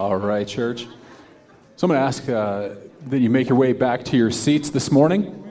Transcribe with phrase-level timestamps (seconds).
[0.00, 0.86] All right, church.
[1.76, 2.70] So I'm going to ask uh,
[3.08, 5.44] that you make your way back to your seats this morning.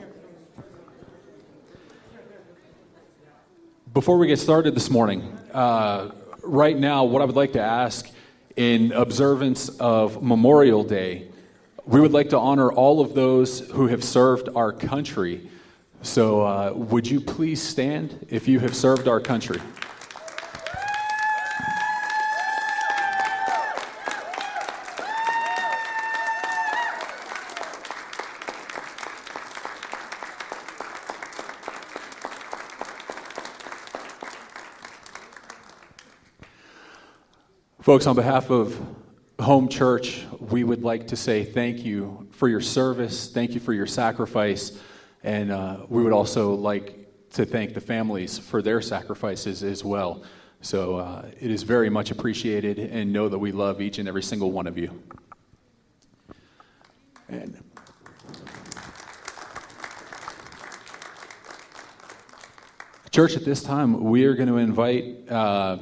[3.94, 5.22] Before we get started this morning,
[5.54, 6.10] uh,
[6.42, 8.10] right now, what I would like to ask
[8.56, 11.28] in observance of Memorial Day,
[11.86, 15.48] we would like to honor all of those who have served our country.
[16.02, 19.62] So, uh, would you please stand if you have served our country?
[37.90, 38.80] Folks, on behalf of
[39.40, 43.74] Home Church, we would like to say thank you for your service, thank you for
[43.74, 44.80] your sacrifice,
[45.24, 50.22] and uh, we would also like to thank the families for their sacrifices as well.
[50.62, 54.22] So uh, it is very much appreciated, and know that we love each and every
[54.22, 54.92] single one of you.
[57.28, 57.60] And
[63.10, 65.80] Church, at this time, we are going to invite uh,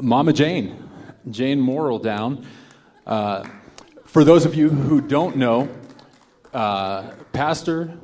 [0.00, 0.86] Mama Jane.
[1.30, 2.46] Jane Morrill down.
[3.06, 3.48] Uh,
[4.04, 5.68] for those of you who don't know,
[6.54, 7.98] uh, Pastor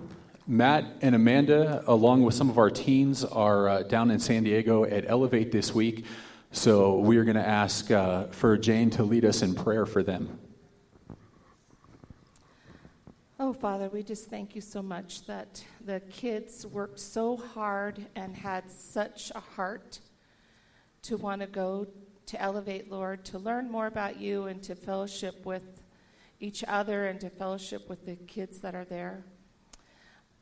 [0.47, 4.85] Matt and Amanda, along with some of our teens, are uh, down in San Diego
[4.85, 6.05] at Elevate this week.
[6.51, 10.03] So we are going to ask uh, for Jane to lead us in prayer for
[10.03, 10.39] them.
[13.39, 18.37] Oh, Father, we just thank you so much that the kids worked so hard and
[18.37, 20.01] had such a heart
[21.03, 21.87] to want to go
[22.33, 25.83] to elevate, Lord, to learn more about you and to fellowship with
[26.41, 29.23] each other and to fellowship with the kids that are there.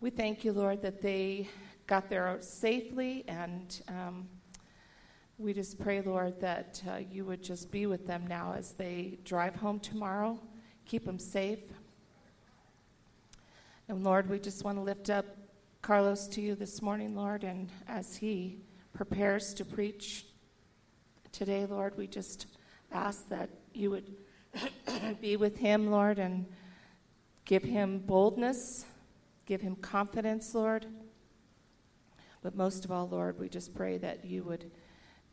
[0.01, 1.49] We thank you, Lord, that they
[1.89, 4.29] got there safely, and um,
[5.37, 9.19] we just pray, Lord, that uh, you would just be with them now as they
[9.25, 10.39] drive home tomorrow.
[10.87, 11.59] Keep them safe.
[13.89, 15.27] And Lord, we just want to lift up
[15.83, 18.61] Carlos to you this morning, Lord, and as he
[18.93, 20.27] prepares to preach
[21.33, 22.47] today, Lord, we just
[22.93, 24.15] ask that you would
[25.21, 26.47] be with him, Lord, and
[27.45, 28.85] give him boldness,
[29.47, 30.87] give him confidence, Lord.
[32.43, 34.71] But most of all, Lord, we just pray that you would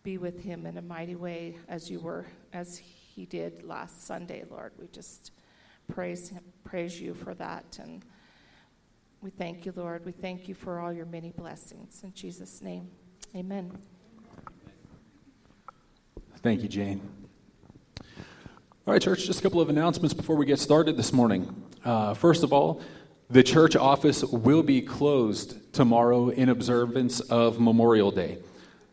[0.04, 4.44] be with him in a mighty way as you were, as he did last Sunday,
[4.50, 4.74] Lord.
[4.78, 5.32] We just
[5.88, 7.80] praise him, praise you for that.
[7.82, 8.04] And
[9.22, 10.06] we thank you, Lord.
[10.06, 12.02] We thank you for all your many blessings.
[12.04, 12.90] In Jesus' name,
[13.36, 13.78] amen.
[16.48, 17.02] Thank you, Jane.
[18.00, 21.54] All right, church, just a couple of announcements before we get started this morning.
[21.84, 22.82] Uh, first of all,
[23.30, 28.38] the church office will be closed tomorrow in observance of Memorial Day.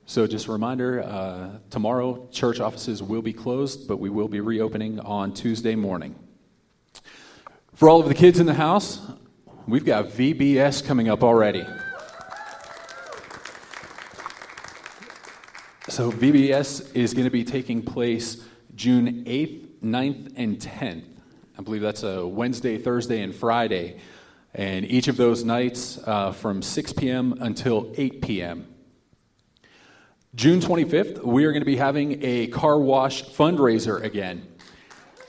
[0.05, 4.41] So, just a reminder uh, tomorrow, church offices will be closed, but we will be
[4.41, 6.17] reopening on Tuesday morning.
[7.75, 9.01] For all of the kids in the house,
[9.69, 11.65] we've got VBS coming up already.
[15.95, 18.45] So, VBS is going to be taking place
[18.75, 21.05] June 8th, 9th, and 10th.
[21.57, 24.01] I believe that's a Wednesday, Thursday, and Friday.
[24.55, 27.37] And each of those nights uh, from 6 p.m.
[27.41, 28.67] until 8 p.m.
[30.35, 34.45] June 25th, we are going to be having a car wash fundraiser again.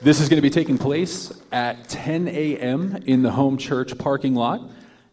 [0.00, 3.04] This is going to be taking place at 10 a.m.
[3.06, 4.68] in the home church parking lot.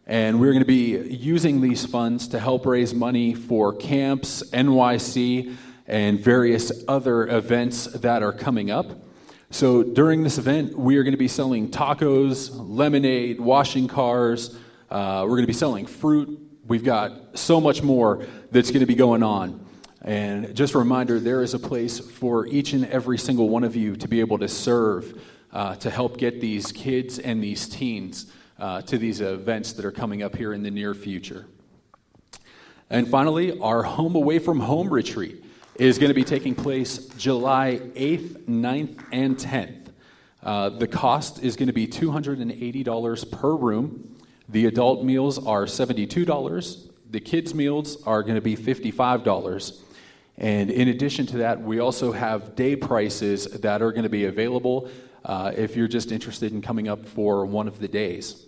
[0.06, 5.56] And we're going to be using these funds to help raise money for camps, NYC,
[5.86, 8.86] and various other events that are coming up.
[9.50, 14.54] So during this event, we are going to be selling tacos, lemonade, washing cars.
[14.90, 16.38] Uh, we're going to be selling fruit.
[16.66, 19.64] We've got so much more that's going to be going on.
[20.02, 23.74] And just a reminder there is a place for each and every single one of
[23.74, 25.18] you to be able to serve,
[25.50, 28.26] uh, to help get these kids and these teens
[28.58, 31.46] uh, to these events that are coming up here in the near future.
[32.90, 35.44] And finally, our Home Away from Home retreat
[35.76, 39.86] is going to be taking place July 8th, 9th, and 10th.
[40.42, 44.16] Uh, the cost is going to be $280 per room.
[44.48, 46.90] The adult meals are $72.
[47.10, 49.80] The kids' meals are going to be $55.
[50.36, 54.26] And in addition to that, we also have day prices that are going to be
[54.26, 54.90] available
[55.24, 58.43] uh, if you're just interested in coming up for one of the days.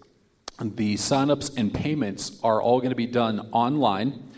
[0.58, 4.31] The signups and payments are all going to be done online,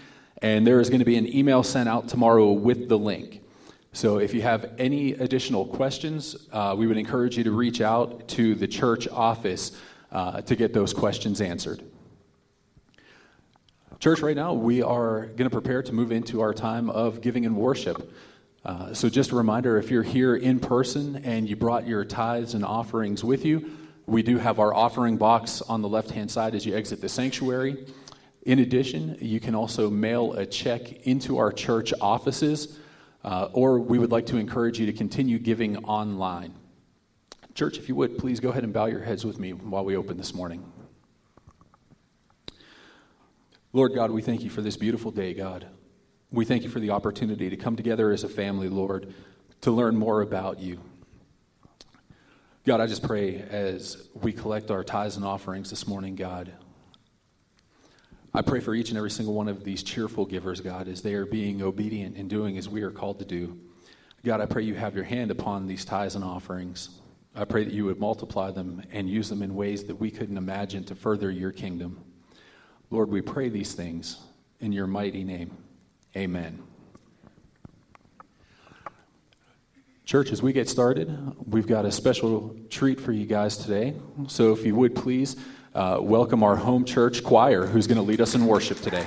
[0.43, 3.41] and there is going to be an email sent out tomorrow with the link.
[3.93, 8.27] So if you have any additional questions, uh, we would encourage you to reach out
[8.29, 9.73] to the church office
[10.11, 11.85] uh, to get those questions answered.
[14.01, 17.47] Church, right now, we are going to prepare to move into our time of giving
[17.47, 18.13] and worship.
[18.65, 22.55] Uh, so, just a reminder if you're here in person and you brought your tithes
[22.55, 23.71] and offerings with you,
[24.09, 27.09] we do have our offering box on the left hand side as you exit the
[27.11, 27.87] sanctuary.
[28.43, 32.79] In addition, you can also mail a check into our church offices,
[33.23, 36.55] uh, or we would like to encourage you to continue giving online.
[37.55, 39.95] Church, if you would, please go ahead and bow your heads with me while we
[39.95, 40.73] open this morning.
[43.75, 45.67] Lord God, we thank you for this beautiful day, God.
[46.31, 49.13] We thank you for the opportunity to come together as a family, Lord,
[49.61, 50.81] to learn more about you.
[52.69, 56.53] God, I just pray as we collect our tithes and offerings this morning, God.
[58.35, 61.15] I pray for each and every single one of these cheerful givers, God, as they
[61.15, 63.59] are being obedient and doing as we are called to do.
[64.23, 66.91] God, I pray you have your hand upon these tithes and offerings.
[67.35, 70.37] I pray that you would multiply them and use them in ways that we couldn't
[70.37, 72.05] imagine to further your kingdom.
[72.91, 74.19] Lord, we pray these things
[74.61, 75.57] in your mighty name.
[76.15, 76.68] Amen.
[80.09, 81.15] Church, as we get started,
[81.47, 83.95] we've got a special treat for you guys today.
[84.27, 85.37] So if you would please
[85.75, 89.07] uh, welcome our home church choir who's going to lead us in worship today.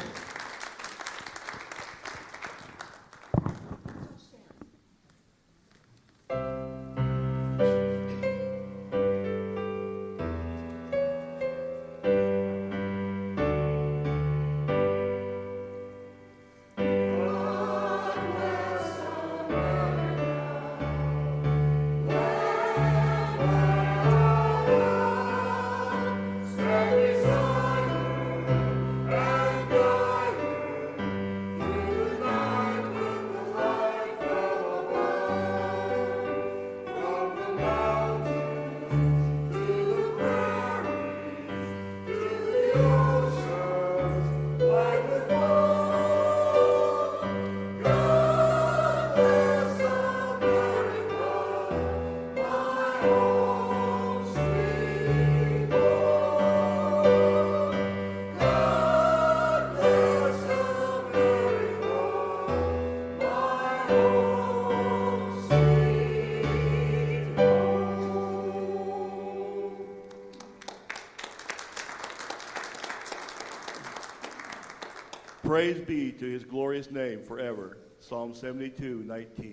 [76.82, 77.78] His name forever.
[78.00, 79.51] Psalm 72, 19.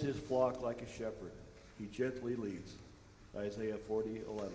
[0.00, 1.32] His flock like a shepherd.
[1.78, 2.74] He gently leads.
[3.36, 4.52] Isaiah 40, 11.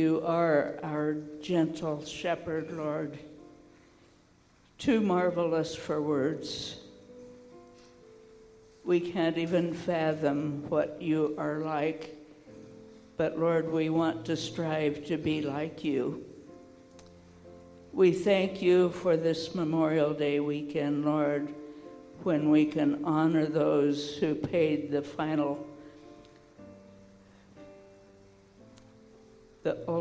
[0.00, 3.18] You are our gentle shepherd, Lord.
[4.78, 6.76] Too marvelous for words.
[8.82, 12.16] We can't even fathom what you are like,
[13.18, 16.24] but Lord, we want to strive to be like you.
[17.92, 21.52] We thank you for this Memorial Day weekend, Lord,
[22.22, 25.66] when we can honor those who paid the final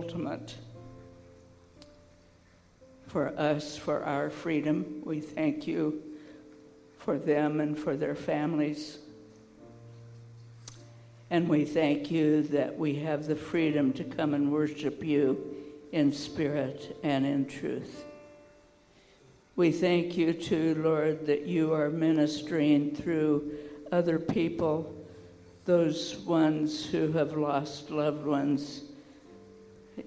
[0.10, 0.56] ultimate
[3.06, 5.04] for us, for our freedom.
[5.06, 6.02] We thank you
[6.98, 8.98] for them and for their families.
[11.30, 15.56] And we thank you that we have the freedom to come and worship you
[15.92, 18.04] in spirit and in truth.
[19.56, 23.52] We thank you too, Lord, that you are ministering through
[23.92, 24.92] other people,
[25.66, 28.86] those ones who have lost loved ones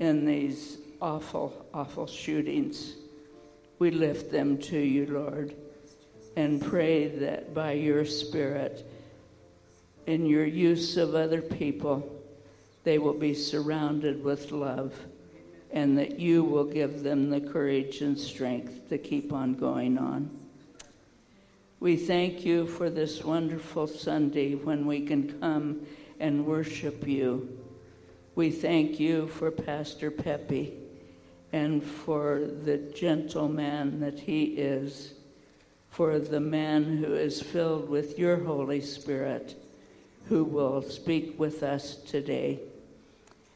[0.01, 2.95] in these awful, awful shootings.
[3.79, 5.55] We lift them to you, Lord,
[6.37, 8.87] and pray that by your Spirit,
[10.07, 12.21] in your use of other people,
[12.85, 14.95] they will be surrounded with love
[15.73, 20.31] and that you will give them the courage and strength to keep on going on.
[21.81, 25.87] We thank you for this wonderful Sunday when we can come
[26.21, 27.62] and worship you
[28.35, 30.73] we thank you for Pastor Pepe
[31.53, 35.13] and for the gentleman that he is,
[35.91, 39.55] for the man who is filled with your Holy Spirit,
[40.29, 42.59] who will speak with us today.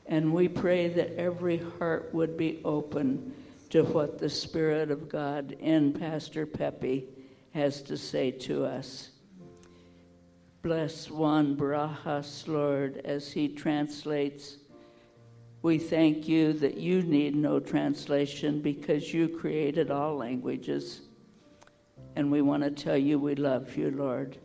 [0.04, 3.32] And we pray that every heart would be open
[3.70, 7.06] to what the Spirit of God in Pastor Pepe
[7.54, 9.08] has to say to us.
[10.60, 14.58] Bless Juan Barajas, Lord, as he translates
[15.66, 21.00] we thank you that you need no translation because you created all languages.
[22.14, 24.38] And we want to tell you we love you, Lord.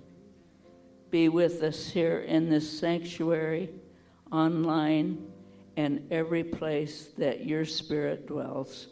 [1.12, 3.70] Be with us here in this sanctuary,
[4.32, 5.28] online,
[5.78, 8.88] and every place that your spirit dwells.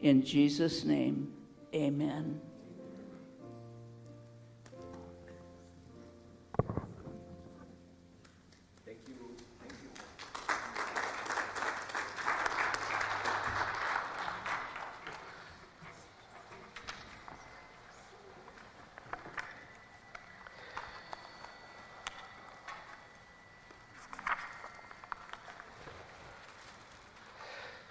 [0.00, 1.32] In Jesus' name,
[1.74, 2.42] amen.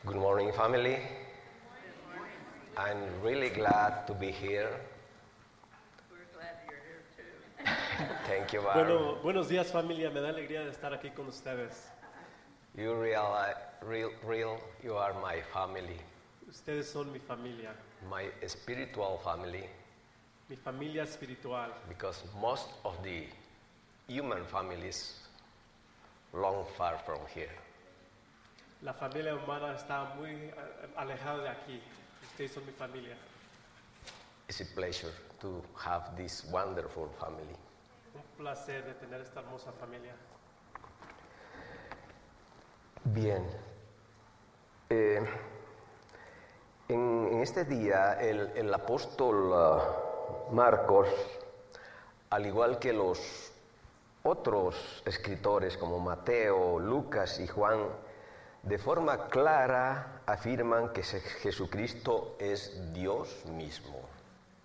[0.05, 0.99] Good morning, family.
[2.75, 4.67] I'm really glad to be here.
[6.11, 8.27] We're glad you're here too.
[8.27, 8.75] Thank you, Barb.
[8.75, 11.87] Bueno, buenos días familia, me da alegría de estar aquí con ustedes.
[12.75, 16.01] You realize, real, real, you are my family,
[16.49, 17.71] Ustedes son mi familia,
[18.09, 19.69] my spiritual family,
[20.49, 23.23] mi familia espiritual, because most of the
[24.09, 25.21] human families
[26.33, 27.55] long far from here.
[28.83, 30.53] La familia humana está muy eh,
[30.97, 31.81] alejada de aquí.
[32.21, 33.15] Ustedes son mi familia.
[34.49, 37.55] It's a pleasure to have this wonderful family.
[38.13, 40.13] Un placer de tener esta hermosa familia.
[43.05, 43.45] Bien.
[44.89, 45.25] Eh,
[46.89, 51.07] en, en este día el, el apóstol ah, Marcos,
[52.29, 53.53] al igual que los
[54.23, 57.79] otros escritores como Mateo, Lucas y Juan,
[58.63, 64.01] de forma clara afirman que Jesucristo es Dios mismo.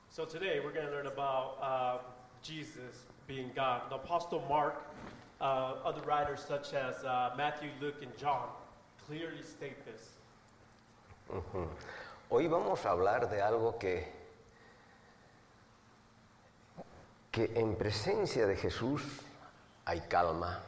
[0.08, 1.98] So today we're going to learn about uh,
[2.42, 3.90] Jesus being God.
[3.90, 4.82] The Apostle Mark,
[5.40, 8.48] uh, other writers such as uh, Matthew, Luke, and John
[9.06, 10.14] clearly state this.
[11.28, 11.68] Ujú.
[12.30, 14.06] Hoy vamos a hablar de algo que,
[17.32, 19.02] que en presencia de Jesús
[19.84, 20.60] hay calma,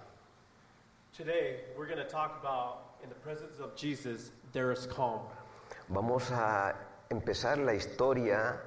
[1.13, 5.21] Today we're going to talk about in the presence of Jesus, there is calm.
[5.89, 6.75] Vamos a
[7.11, 8.61] empezar la historia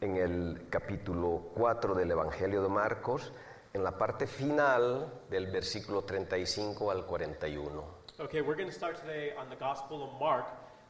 [0.00, 3.32] en el capítulo 4 del Evangelio de Marcos,
[3.72, 7.84] en la parte final del versículo 35 al 41.
[8.20, 10.46] Okay, we're going to start today on the Gospel of Mark,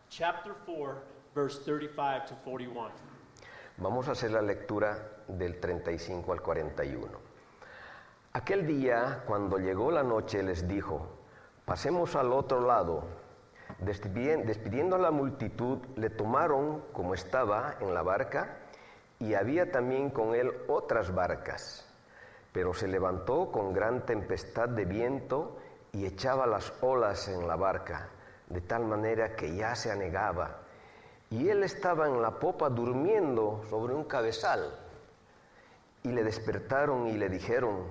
[0.08, 1.02] chapter 4,
[1.34, 2.90] verse 35 to 41.
[3.78, 7.06] Vamos a hacer la lectura del 35 al 41.
[8.32, 11.17] Aquel día, cuando llegó la noche, les dijo,
[11.68, 13.04] pasemos al otro lado.
[13.84, 18.56] Despidi- Despidiendo a la multitud, le tomaron como estaba en la barca
[19.18, 21.86] y había también con él otras barcas.
[22.52, 25.58] Pero se levantó con gran tempestad de viento
[25.92, 28.08] y echaba las olas en la barca,
[28.48, 30.60] de tal manera que ya se anegaba.
[31.30, 34.74] Y él estaba en la popa durmiendo sobre un cabezal.
[36.02, 37.84] Y le despertaron y le dijeron,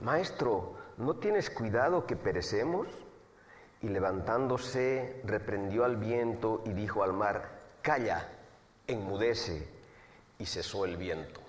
[0.00, 2.86] Maestro, ¿no tienes cuidado que perecemos?
[3.82, 8.28] Y levantándose, reprendió al viento y dijo al mar, Calla,
[8.86, 9.68] enmudece.
[10.38, 11.40] Y cesó el viento.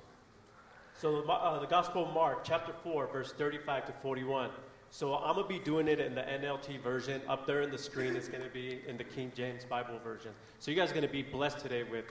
[1.00, 4.50] So, the, uh, the Gospel of Mark, chapter 4, verse 35 to 41.
[4.90, 7.22] So, I'm going to be doing it in the NLT version.
[7.30, 10.32] Up there in the screen is going to be in the King James Bible version.
[10.60, 12.06] So, you guys are going to be blessed today with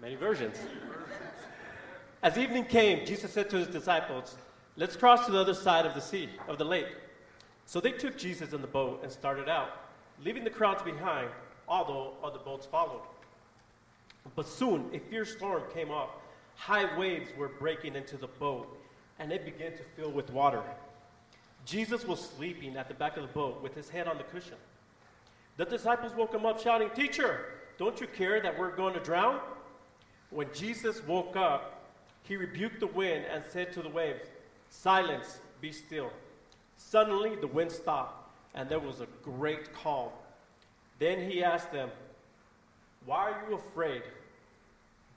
[0.00, 0.56] many versions.
[2.22, 4.36] As evening came, Jesus said to his disciples,
[4.76, 6.86] Let's cross to the other side of the sea, of the lake.
[7.66, 9.70] So they took Jesus in the boat and started out,
[10.24, 11.30] leaving the crowds behind,
[11.66, 13.02] although other boats followed.
[14.36, 16.22] But soon a fierce storm came up.
[16.56, 18.68] High waves were breaking into the boat,
[19.18, 20.62] and it began to fill with water.
[21.64, 24.56] Jesus was sleeping at the back of the boat with his head on the cushion.
[25.56, 27.46] The disciples woke him up, shouting, Teacher,
[27.78, 29.40] don't you care that we're going to drown?
[30.30, 34.28] When Jesus woke up, he rebuked the wind and said to the waves,
[34.70, 36.10] Silence, be still.
[36.76, 40.10] Suddenly the wind stopped, and there was a great calm.
[40.98, 41.90] Then he asked them,
[43.04, 44.02] Why are you afraid?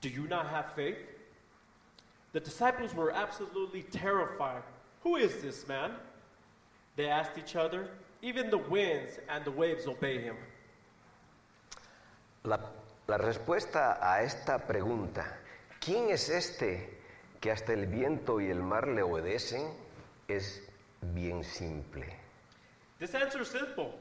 [0.00, 0.98] Do you not have faith?
[2.32, 4.62] The disciples were absolutely terrified.
[5.02, 5.92] Who is this man?
[6.96, 7.88] They asked each other.
[8.22, 10.36] Even the winds and the waves obey him.
[12.44, 12.58] La,
[13.06, 15.38] la respuesta a esta pregunta,
[15.80, 16.98] ¿quién es este
[17.40, 19.70] que hasta el viento y el mar le obedecen?
[20.26, 20.67] Es
[21.02, 22.04] bien simple.
[22.98, 23.94] This answer is simple.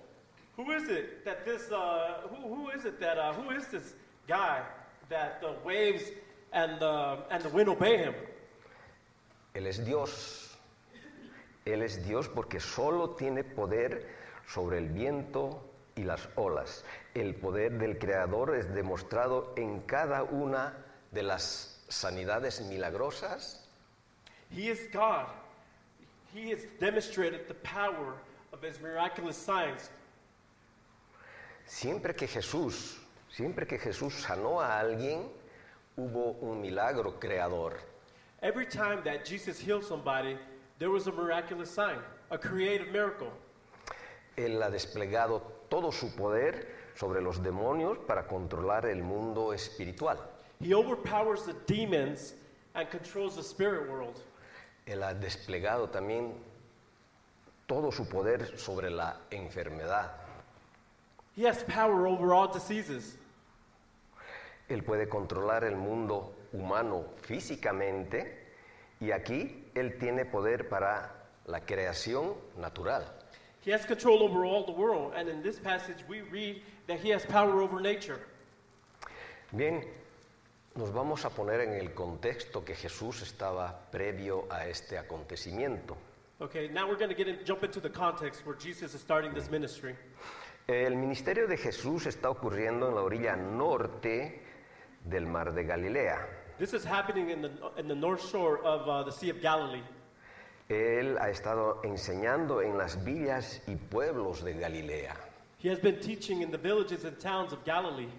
[0.56, 3.94] Who is it that this, uh, who, who is it that, uh, who is this
[4.28, 4.62] guy
[5.10, 6.04] that the waves
[6.52, 8.16] and the, and the wind obey him?
[9.54, 10.56] Él es Dios.
[11.66, 14.08] Él es Dios porque solo tiene poder
[14.48, 15.62] sobre el viento
[15.96, 16.84] y las olas.
[17.14, 23.68] El poder del Creador es demostrado en cada una de las sanidades milagrosas
[24.50, 25.28] He is God.
[26.34, 28.14] He has demonstrated the power
[28.54, 29.90] of his miraculous signs.
[31.66, 32.98] Siempre que Jesús
[33.38, 35.30] Siempre que Jesús sanó a alguien,
[35.96, 37.78] hubo un milagro creador.
[38.42, 40.38] Every time that Jesus healed somebody,
[40.80, 42.00] there was a miraculous sign,
[42.32, 43.32] a creative miracle.
[44.36, 50.18] Él ha desplegado todo su poder sobre los demonios para controlar el mundo espiritual.
[50.60, 52.34] He overpowers the demons
[52.74, 54.22] and controls the spirit world.
[54.88, 56.34] Él ha desplegado también
[57.68, 60.14] todo su poder sobre la enfermedad.
[61.36, 63.18] He has power over all diseases.
[64.70, 68.48] Él puede controlar el mundo humano físicamente
[69.00, 71.14] y aquí Él tiene poder para
[71.46, 73.04] la creación natural.
[73.64, 75.14] He has control over all the world.
[75.14, 78.20] And in this passage, we read that he has power over nature.
[79.52, 79.84] Bien,
[80.78, 85.98] nos vamos a poner en el contexto que Jesús estaba previo a este acontecimiento.
[86.40, 89.34] Okay, now we're going to get in, jump into the context where Jesus is starting
[89.34, 89.96] this ministry.
[90.68, 94.44] El ministerio de Jesús está ocurriendo en la orilla norte
[95.04, 96.28] del mar de Galilea.
[96.60, 99.84] This is happening in the, in the north shore of uh, the Sea of Galilee.
[100.70, 105.16] Él ha estado enseñando en las villas y pueblos de Galilea.
[105.58, 108.10] He has been teaching in the villages and towns of Galilee.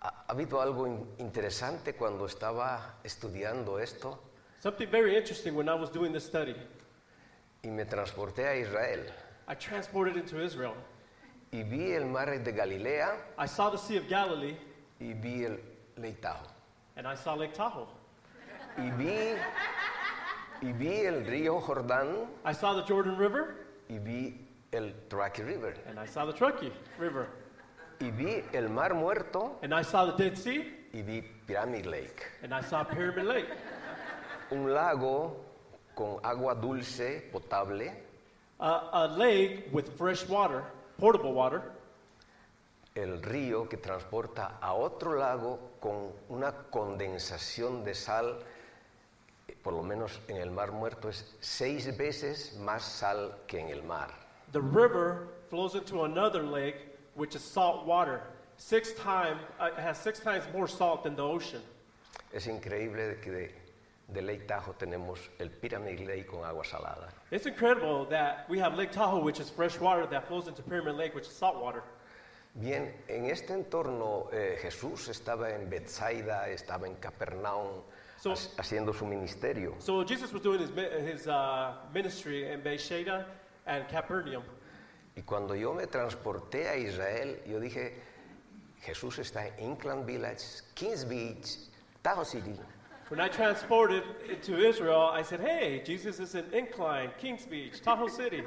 [0.00, 4.22] Ha ha habido algo in- interesante cuando estaba estudiando esto
[4.60, 6.54] Something very interesting when I was doing this study.
[7.62, 9.06] y me transporté a Israel
[9.48, 10.74] I transported into Israel.
[11.50, 14.56] y vi el mar de Galilea I saw the Sea of Galilee
[15.00, 15.58] y vi el
[15.96, 16.46] Lake Tahoe.
[16.96, 17.88] and I saw Lake Tahoe.
[18.76, 19.34] y vi
[20.62, 25.74] y vi el río Jordán I saw the Jordan River y vi el Truckee River
[25.88, 27.26] and I saw the Truckee River
[28.00, 32.22] y vi el Mar Muerto and I saw the Dead Sea y vi Pyramid Lake,
[32.42, 33.48] and I saw Pyramid Lake,
[34.50, 35.36] un lago
[35.94, 37.92] con agua dulce potable.
[38.60, 40.64] A, a lake with fresh water,
[40.98, 41.62] portable water,
[42.94, 48.38] el río que transporta a otro lago con una condensación de sal,
[49.62, 53.82] por lo menos en el Mar Muerto es seis veces más sal que en el
[53.82, 54.10] mar.
[54.52, 56.87] The river flows into another lake,
[57.18, 58.20] which is salt water.
[58.56, 61.60] Six time, uh, it has six times more salt than the ocean.
[62.32, 63.50] Es increíble que de,
[64.12, 67.08] de Lake Tahoe tenemos el Pyramid Lake con agua salada.
[67.30, 70.96] It's incredible that we have Lake Tahoe, which is fresh water, that flows into Pyramid
[70.96, 71.82] Lake, which is salt water.
[72.54, 77.82] Bien, en este entorno eh, Jesús estaba en Bethsaida, estaba en Capernaum
[78.20, 79.74] So- ha- haciendo su ministerio.
[79.78, 83.26] So Jesus was doing his, mi- his uh, ministry in Bethsaida
[83.66, 84.42] and Capernaum.
[85.18, 87.92] Y cuando yo me transporté a Israel, yo dije,
[88.82, 91.58] Jesús está en Incline Village, Kings Beach,
[92.02, 92.54] Tahoe City.
[93.10, 98.08] When I transported into Israel, I said, hey, Jesus is in Incline, Kings Beach, Tahoe
[98.08, 98.44] City.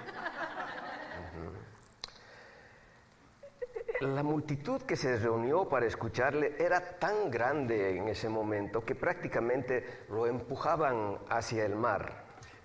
[4.00, 10.06] La multitud que se reunió para escucharle era tan grande en ese momento que prácticamente
[10.08, 12.21] lo empujaban hacia el mar.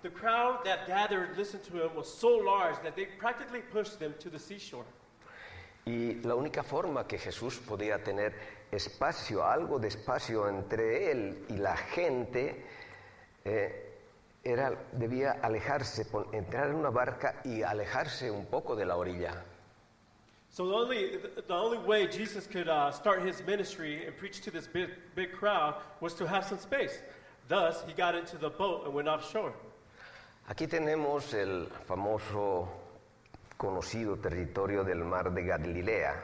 [0.07, 4.15] The crowd that gathered listened to him was so large that they practically pushed them
[4.19, 4.85] to the seashore.
[5.85, 8.33] Y la única forma que Jesús podía tener
[8.71, 12.63] espacio, algo de espacio entre él y la gente,
[13.43, 13.97] eh,
[14.45, 19.43] era, debía alejarse, entrar en una barca y alejarse un poco de la orilla.
[20.49, 21.17] So the only,
[21.47, 25.33] the only way Jesus could uh, start his ministry and preach to this big, big
[25.33, 26.97] crowd was to have some space.
[27.49, 29.53] Thus, he got into the boat and went offshore.
[30.47, 32.69] Aquí tenemos el famoso,
[33.57, 36.23] conocido territorio del mar de Galilea,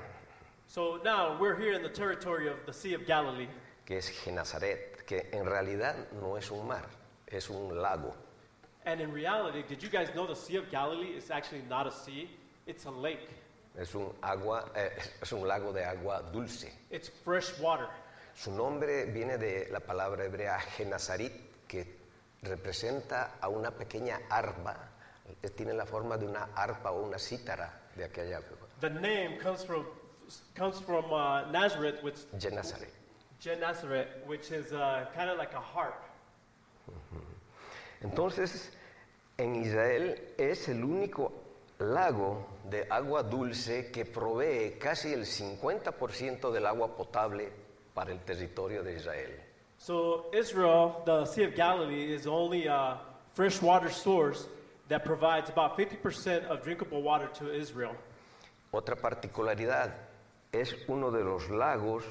[0.65, 3.49] So now we're here in the territory of the Sea of Galilee.
[3.85, 6.85] que es Genazaret, que en realidad no es un mar,
[7.27, 8.15] es un lago.
[8.85, 11.91] And in reality, did you guys know the Sea of Galilee is actually not a
[11.91, 12.29] sea?
[12.65, 13.29] It's a lake.
[13.77, 14.89] Es un, agua, eh,
[15.21, 16.71] es un lago de agua dulce.
[16.89, 17.89] It's fresh water.
[18.35, 21.33] Su nombre viene de la palabra hebrea Genazarit,
[21.67, 21.85] que
[22.43, 24.91] representa a una pequeña arpa,
[25.41, 28.67] eh, tiene la forma de una arpa o una cítara de aquella época.
[28.81, 29.85] The name comes from
[30.55, 32.89] comes from uh, Nazareth, which Genazaret.
[33.39, 36.01] Gennesaret, which is uh, kind of like a harp.
[38.01, 38.71] Entonces,
[39.37, 41.31] en Israel es el único
[41.79, 47.51] lago de agua dulce que provee casi el 50% del agua potable
[47.93, 49.41] para el territorio de Israel.
[49.83, 52.95] So Israel, the Sea of Galilee, is the only uh,
[53.33, 54.47] freshwater source
[54.87, 57.93] that provides about 50% of drinkable water to Israel.
[58.71, 59.91] Otra particularidad
[60.53, 62.05] es uno de los lagos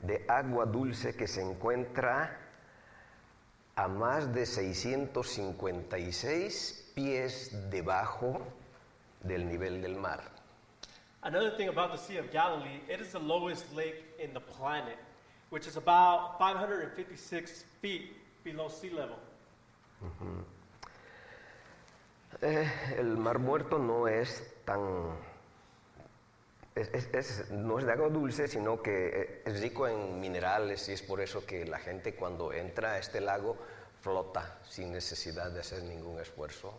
[0.00, 2.38] de agua dulce que se encuentra
[3.76, 8.40] a más de 656 pies debajo
[9.22, 10.22] del nivel del mar.
[11.22, 14.96] Another thing about the Sea of Galilee, it is the lowest lake in the planet,
[15.50, 19.16] which is about 556 feet below sea level.
[22.42, 24.80] Eh, el Mar Muerto no es tan...
[26.74, 30.92] es- es- es- no es de agua dulce, sino que es rico en minerales y
[30.92, 33.56] es por eso que la gente cuando entra a este lago
[34.00, 36.72] flota sin necesidad de hacer ningún esfuerzo.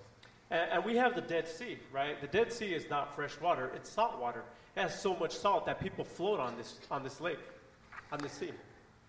[0.49, 2.19] And, and we have the Dead Sea, right?
[2.21, 4.43] The Dead Sea is not fresh water, it's salt water.
[4.75, 7.43] It has so much salt that people float on this, on this lake, on the
[7.43, 7.60] sea.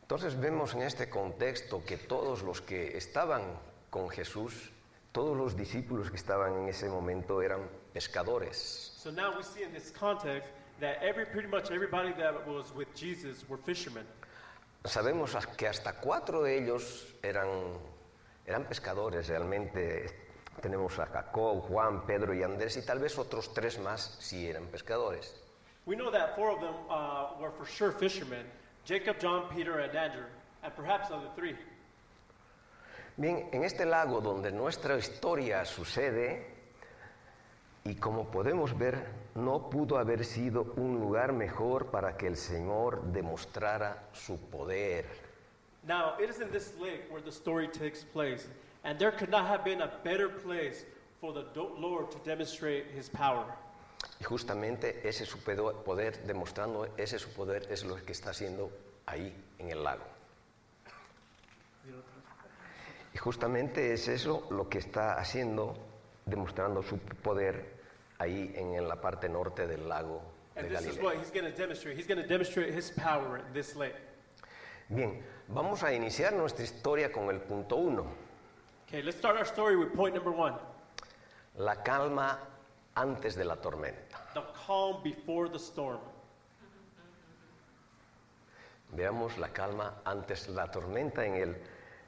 [0.02, 3.42] Entonces vemos en este contexto que todos los que estaban
[3.90, 4.70] con Jesús,
[5.10, 8.92] todos los discípulos que estaban en ese momento eran pescadores.
[8.96, 10.48] So now we see in this context
[10.80, 14.06] that every, pretty much everybody that was with Jesus were fishermen.
[14.84, 17.48] Sabemos que hasta cuatro de ellos eran,
[18.46, 20.06] eran pescadores realmente.
[20.60, 24.66] Tenemos a Jacob, Juan, Pedro y Andrés y tal vez otros tres más si eran
[24.66, 25.34] pescadores.
[25.86, 28.46] We know that four of them uh, were for sure fishermen
[28.85, 30.25] Jacob, John, Peter, and Andrew,
[30.62, 31.55] and perhaps the other three.
[33.16, 36.47] Bien, en este lago donde nuestra historia sucede,
[37.85, 43.03] y como podemos ver, no pudo haber sido un lugar mejor para que el Señor
[43.12, 45.05] demostrara su poder.
[45.87, 48.49] Now, it is in this lake where the story takes place,
[48.85, 50.85] and there could not have been a better place
[51.21, 51.45] for the
[51.79, 53.45] Lord to demonstrate his power.
[54.20, 58.70] Y justamente ese su poder, demostrando ese su poder, es lo que está haciendo
[59.06, 60.04] ahí en el lago.
[63.14, 65.76] Y justamente es eso lo que está haciendo,
[66.24, 67.80] demostrando su poder
[68.18, 70.22] ahí en, la parte norte del lago
[70.54, 71.02] de And this is Galilea.
[71.02, 71.96] what he's going to demonstrate.
[71.96, 73.96] He's going to demonstrate his power in this lake.
[74.88, 78.06] Bien, vamos a iniciar nuestra historia con el punto uno,
[78.86, 80.54] Okay, let's start our story with point number one
[81.56, 82.38] la calma
[82.96, 84.18] antes de la tormenta.
[84.35, 86.00] the calm before the storm.
[88.94, 91.57] Veamos la calma antes de la tormenta en el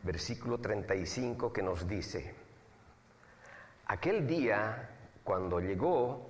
[0.03, 2.35] versículo 35 que nos dice,
[3.89, 4.91] aquel día
[5.25, 6.21] cuando llegó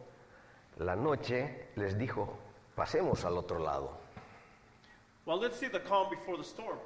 [0.79, 2.39] la noche les dijo,
[2.77, 3.91] pasemos al otro lado.
[5.27, 6.79] Well, let's see the calm before the storm.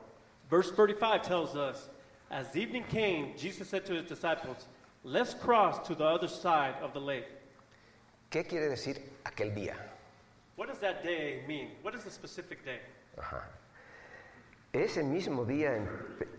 [0.49, 1.91] Verse 35 tells us
[2.31, 4.67] As evening came, Jesus said to his disciples,
[5.05, 7.27] Let's cross to the other side of the lake.
[8.31, 9.75] ¿Qué quiere decir aquel día?
[10.57, 11.79] What does that day mean?
[11.83, 12.81] What is the specific day?
[13.17, 13.49] Ajá.
[14.73, 15.89] Ese mismo día en,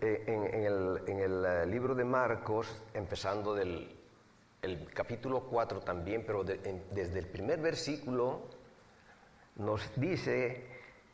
[0.00, 3.96] eh, en- en el, en el, eh, libro de Marcos, empezando del
[4.62, 6.58] el capítulo 4 también, pero de-
[6.92, 8.42] desde el primer versículo,
[9.56, 10.66] nos dice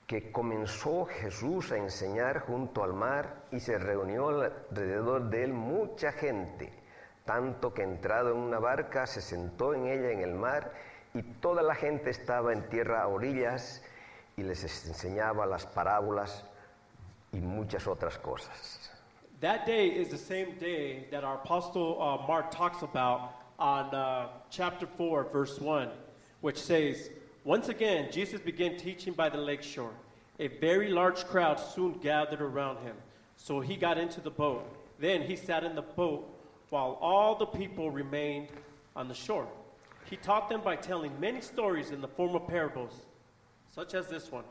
[0.05, 6.11] que comenzó Jesús a enseñar junto al mar y se reunió alrededor de él mucha
[6.13, 6.73] gente,
[7.27, 10.73] tanto que entrado en una barca se sentó en ella en el mar
[11.13, 13.83] y toda la gente estaba en tierra a orillas
[14.37, 16.45] y les enseñaba las parábolas
[17.33, 18.91] y muchas otras cosas.
[19.41, 24.29] That day is the same day that our apostle uh, Mark talks about on uh,
[24.51, 25.91] chapter 4, verse 1,
[26.41, 27.11] which says,
[27.45, 29.93] Once again, Jesus began teaching by the lake shore.
[30.39, 32.97] A very large crowd soon gathered around him.
[33.37, 34.65] So he got into the boat.
[34.99, 36.36] Then he sat in the boat
[36.71, 38.49] while all the people remained
[38.95, 39.47] on the shore.
[40.09, 42.93] He taught them by telling many stories in the form of parables,
[43.75, 44.45] such as this one.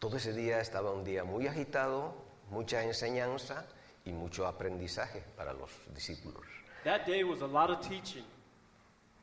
[0.00, 2.12] Todo ese día estaba un día muy agitado,
[2.50, 3.64] mucha enseñanza
[4.04, 6.44] y mucho aprendizaje para los discípulos.
[6.84, 8.24] That day was a lot of teaching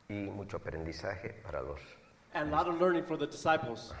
[0.08, 1.80] Y mucho aprendizaje para los...
[2.34, 3.92] and a lot of learning for the disciples.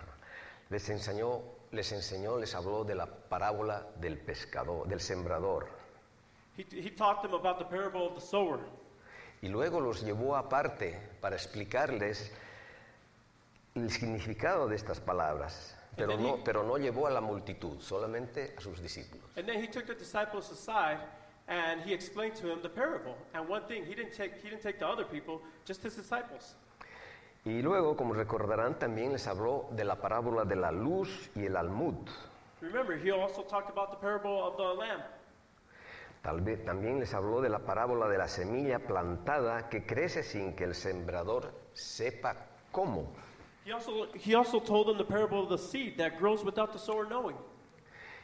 [0.68, 5.68] Les enseñó, les enseñó, les habló de la parábola del pescador, del sembrador.
[6.56, 8.60] He, he taught them about the parable of the sower.
[9.40, 12.30] Y luego los llevó aparte para explicarles
[13.74, 15.76] el significado de estas palabras.
[15.96, 19.24] Pero no, pero no llevó a la multitud, solamente a sus discípulos.
[19.36, 20.98] And then he took the disciples aside
[21.48, 23.16] and he explained to them the parable.
[23.34, 26.54] And one thing, he didn't take, he didn't take the other people, just his disciples.
[27.44, 31.56] Y luego, como recordarán, también les habló de la parábola de la luz y el
[31.56, 32.08] almud.
[32.60, 35.02] Remember, he also talked about the parable of the lamb.
[36.22, 40.54] Tal vez también les habló de la parábola de la semilla plantada que crece sin
[40.54, 42.36] que el sembrador sepa
[42.70, 43.12] cómo.
[43.64, 46.78] He also, he also told them the parable of the seed that grows without the
[46.78, 47.36] sower knowing.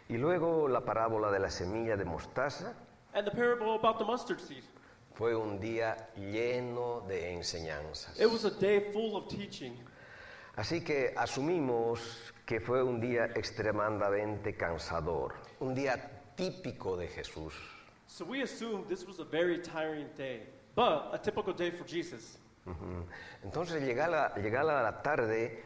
[0.09, 2.75] Y luego la parábola de la semilla de mostaza
[3.15, 4.63] And the parable about the mustard seed.
[5.15, 8.19] fue un día lleno de enseñanzas.
[8.21, 9.77] It was a day full of teaching.
[10.55, 17.78] Así que asumimos que fue un día extremadamente cansador, un día típico de Jesús.
[18.11, 20.41] So we assume this was a very tiring day,
[20.75, 22.39] but a typical day for Jesus.
[22.67, 23.05] Ujú.
[23.45, 25.63] Entonces, llegada, llegada la tarde,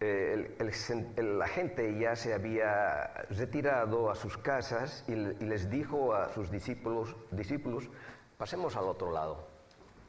[0.00, 0.72] eh, el- el
[1.16, 6.32] el- la gente ya se había retirado a sus casas y, y les dijo a
[6.34, 7.88] sus discípulos, discípulos,
[8.38, 9.38] pasemos al otro lado.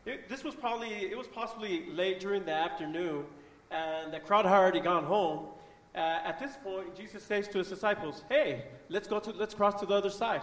[0.05, 3.26] It, this was probably, it was possibly late during the afternoon,
[3.70, 5.49] and the crowd had already gone home.
[5.95, 9.80] Uh, at this point, Jesus says to his disciples, "Hey, let's go to, let's cross
[9.82, 10.41] to the other side."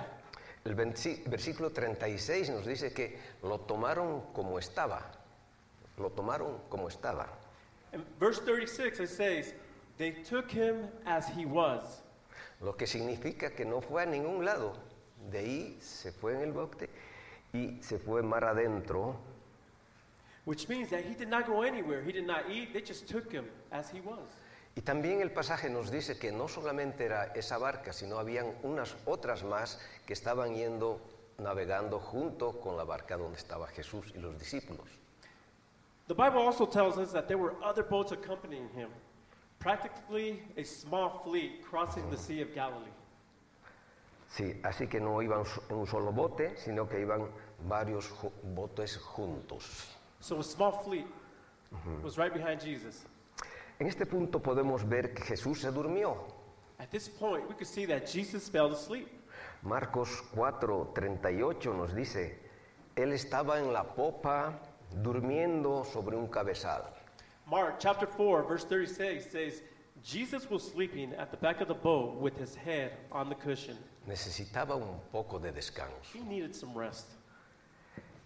[0.66, 5.00] El versículo 36 nos dice que lo tomaron como estaba.
[5.96, 7.28] Lo tomaron como estaba.
[7.92, 9.54] In verse 36, it says,
[9.96, 12.02] "They took him as he was."
[12.60, 14.72] Lo que significa que no fue a ningún lado.
[15.30, 16.90] De ahí se fue en el bote
[17.52, 19.16] y se fue mar adentro.
[20.46, 22.02] Which means that he did not go anywhere.
[22.02, 22.72] He did not eat.
[22.72, 24.28] They just took him as he was.
[24.76, 28.94] Y también el pasaje nos dice que no solamente era esa barca, sino habían unas
[29.06, 31.00] otras más que estaban yendo
[31.38, 34.86] navegando junto con la barca donde estaba Jesús y los discípulos.
[36.08, 38.90] The Bible also tells us that there were other boats accompanying him,
[39.58, 42.92] practically a small fleet crossing the Sea of Galilee.
[44.28, 47.28] Sí, así que no iban en un solo bote, sino que iban
[47.66, 48.12] varios
[48.54, 49.96] botes juntos.
[50.20, 51.06] So a small fleet
[52.02, 53.06] was right behind Jesus.
[53.78, 56.16] En este punto podemos ver que Jesús se durmió.
[56.78, 59.08] At this point, we could see that Jesus fell asleep.
[59.62, 62.38] Marcos 4:38 nos dice,
[62.94, 64.58] Él estaba en la popa
[65.02, 66.82] durmiendo sobre un cabezal.
[67.46, 69.62] Mark chapter 4, verse 36 says,
[70.02, 73.76] Jesus was sleeping at the back of the boat with his head on the cushion.
[74.06, 76.12] Necesitaba un poco de descanso.
[76.12, 77.06] He needed some rest.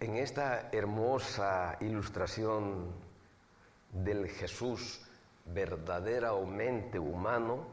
[0.00, 2.92] En esta hermosa ilustración
[3.92, 5.00] del Jesús
[5.46, 7.66] verdaderamente humano,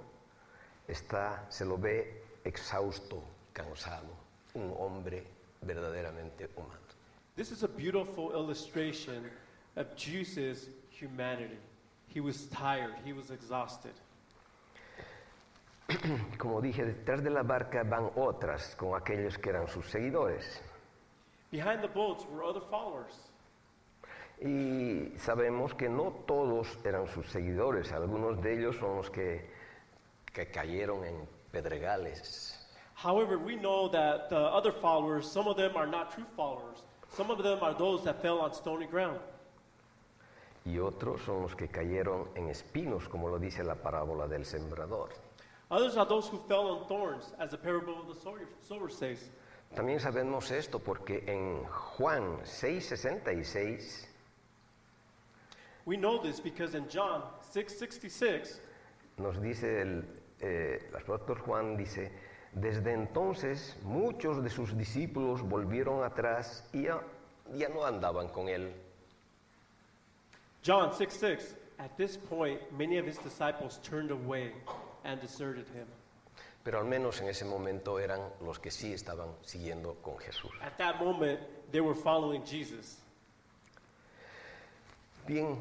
[0.87, 4.13] está, se lo ve exhausto, cansado,
[4.53, 5.25] un hombre
[5.61, 6.87] verdaderamente humano.
[7.35, 9.29] This is a beautiful illustration
[9.75, 11.59] of Jesus' humanity.
[12.07, 13.93] He was tired, he was exhausted.
[16.37, 20.59] Como dije, detrás de la barca van otras con aquellos que eran sus seguidores.
[21.51, 23.26] Behind the boats were other followers.
[24.39, 29.49] Y sabemos que no todos eran sus seguidores, algunos de ellos son los que,
[30.31, 32.53] que cayeron en pedregales.
[32.93, 36.83] However, we know that the other followers, some of them are not true followers.
[37.13, 39.19] Some of them are those that fell on stony ground.
[40.65, 45.09] Y otros son los que cayeron en espinos, como lo dice la parábola del sembrador.
[45.71, 48.19] Others are those who fell on thorns, as the parable of the
[48.61, 49.29] sower says.
[49.75, 54.07] También sabemos esto porque en Juan 6:66
[55.87, 57.23] We know this because in John
[57.53, 58.59] 6:66,
[59.19, 60.03] nos dice el,
[60.41, 62.11] eh, el apóstol Juan dice,
[62.51, 67.01] desde entonces muchos de sus discípulos volvieron atrás y ya,
[67.53, 68.73] ya no andaban con él.
[70.61, 71.55] John 6:6.
[71.79, 74.51] At this point, many of his disciples turned away
[75.05, 75.87] and deserted him.
[76.65, 80.51] Pero al menos en ese momento eran los que sí estaban siguiendo con Jesús.
[80.61, 81.39] At that moment,
[81.71, 82.97] they were following Jesus.
[85.25, 85.57] Bien,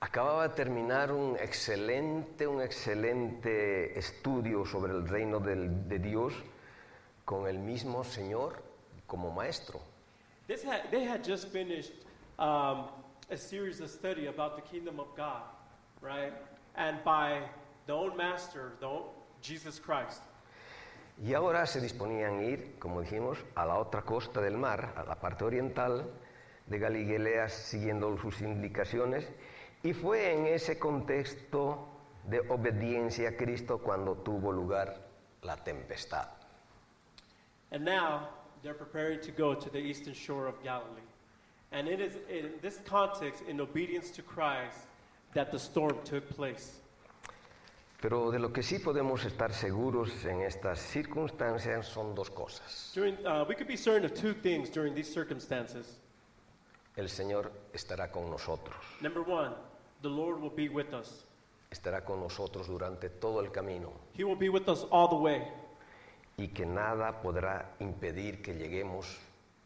[0.00, 6.34] acababa de terminar un excelente, un excelente estudio sobre el reino del- de Dios
[7.24, 8.62] con el mismo Señor
[9.06, 9.80] como maestro.
[10.46, 11.92] This had, they had just finished
[12.38, 12.88] um,
[13.30, 15.42] a series of study about the kingdom of God,
[16.00, 16.32] right?
[16.76, 17.42] And by
[17.86, 18.88] the master, the
[19.42, 20.22] Jesus Christ.
[21.20, 25.02] Y ahora se disponían a ir, como dijimos, a la otra costa del mar, a
[25.02, 26.08] la parte oriental
[26.66, 29.28] de Galilea, siguiendo sus indicaciones.
[29.82, 31.86] Y fue en ese contexto
[32.24, 35.08] de obediencia a Cristo cuando tuvo lugar
[35.42, 36.28] la tempestad.
[37.70, 38.28] And now
[38.62, 41.06] they're preparing to go to the eastern shore of Galilee.
[41.70, 44.86] And it is in this context, in obedience to Christ,
[45.34, 46.80] that the storm took place.
[48.00, 52.92] Pero de lo que sí podemos estar seguros en estas circunstancias son dos cosas.
[52.94, 55.98] During, uh, we could be certain of two things during these circumstances.
[56.98, 59.54] El Señor estará con nosotros, Number one,
[60.02, 61.24] the Lord will be with us.
[61.70, 65.46] estará con nosotros durante todo el camino He will be with us all the way.
[66.36, 69.06] y que nada podrá impedir que lleguemos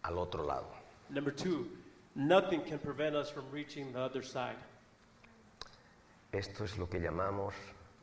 [0.03, 0.67] al otro lado.
[1.09, 1.69] Number two,
[2.15, 4.57] nothing can prevent us from reaching the other side.
[6.33, 7.55] Esto es lo que llamamos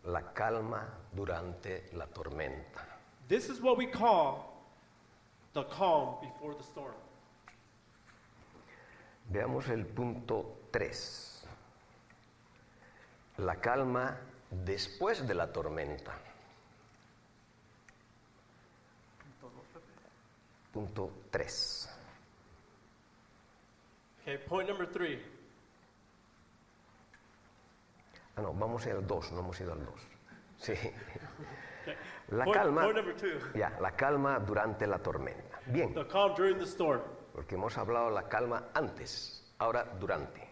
[0.05, 2.83] la calma durante la tormenta.
[3.27, 4.63] This is what we call
[5.53, 6.95] the calm before the storm.
[9.29, 11.45] Veamos el punto 3.
[13.37, 14.17] La calma
[14.49, 16.13] después de la tormenta.
[20.73, 21.89] Punto 3.
[24.21, 25.19] Okay, point number three
[28.35, 29.95] Ah, no, vamos al 2, no hemos ido al 2.
[30.57, 30.73] Sí.
[32.29, 33.39] La Point- calma, point number two.
[33.57, 35.59] ya, la calma durante la tormenta.
[35.65, 37.01] Bien, The calm during the storm.
[37.39, 40.45] Porque hemos hablado de la calma antes, ahora durante.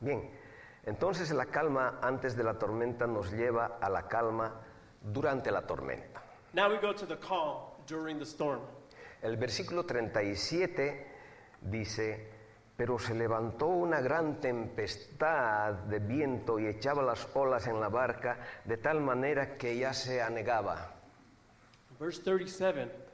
[0.00, 0.30] Bien,
[0.86, 4.62] entonces la calma antes de la tormenta nos lleva a la calma
[5.02, 6.22] durante la tormenta.
[6.54, 8.62] Now we go to the calm during the storm.
[9.20, 11.06] El versículo 37
[11.60, 12.26] dice,
[12.74, 18.38] pero se levantó una gran tempestad de viento y echaba las olas en la barca
[18.64, 20.94] de tal manera que ya se anegaba.
[21.98, 23.09] Verse 37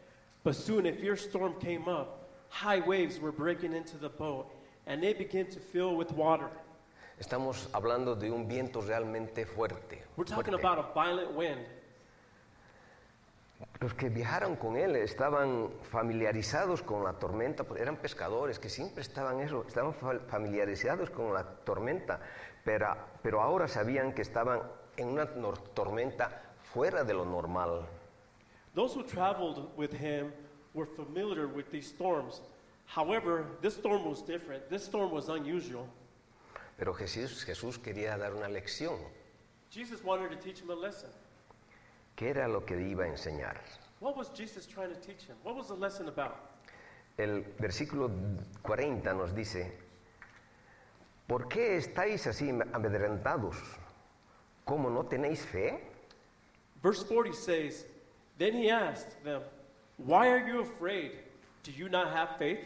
[0.46, 2.28] But soon a fierce storm came up.
[2.50, 4.46] High waves were breaking into the boat,
[4.86, 6.48] and they began to fill with water.
[7.18, 10.04] Estamos hablando de un viento realmente fuerte.
[10.16, 10.60] We're talking fuerte.
[10.64, 11.66] about a violent wind.
[13.80, 19.00] Los que viajaron con él estaban familiarizados con la tormenta, pues eran pescadores que siempre
[19.02, 22.20] estaban eso, estaban fa- familiarizados con la tormenta,
[22.64, 24.60] pero, pero ahora sabían que estaban
[24.96, 25.26] en una
[25.74, 26.40] tormenta
[26.72, 27.84] fuera de lo normal.
[28.76, 30.32] Those who traveled with him
[30.74, 32.42] were familiar with these storms.
[32.84, 34.68] However, this storm was different.
[34.68, 35.88] This storm was unusual.
[36.76, 38.98] Pero Jesús, Jesús quería dar una lección.
[39.70, 41.08] Jesus wanted to teach him a lesson.
[42.16, 43.56] ¿Qué era lo que iba a enseñar?
[44.00, 45.36] What was Jesus trying to teach him?
[45.42, 46.36] What was the lesson about?
[47.16, 48.10] El versículo
[48.62, 49.72] 40 nos dice,
[51.26, 53.56] ¿por qué estáis así amedrentados?
[54.66, 55.80] ¿Cómo no tenéis fe?
[56.82, 57.86] Verse 40 says,
[58.38, 59.42] Then he asked them,
[59.96, 61.12] Why are you afraid?
[61.62, 62.60] Do you not have faith?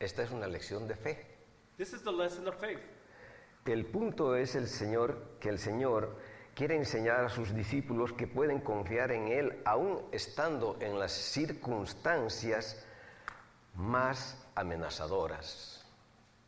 [0.00, 1.18] Esta es una lección de fe.
[1.76, 2.80] This is the lesson of faith.
[3.66, 6.14] El punto es el Señor, que el Señor
[6.54, 12.84] quiere enseñar a sus discípulos que pueden confiar en Él aún estando en las circunstancias
[13.74, 15.84] más amenazadoras.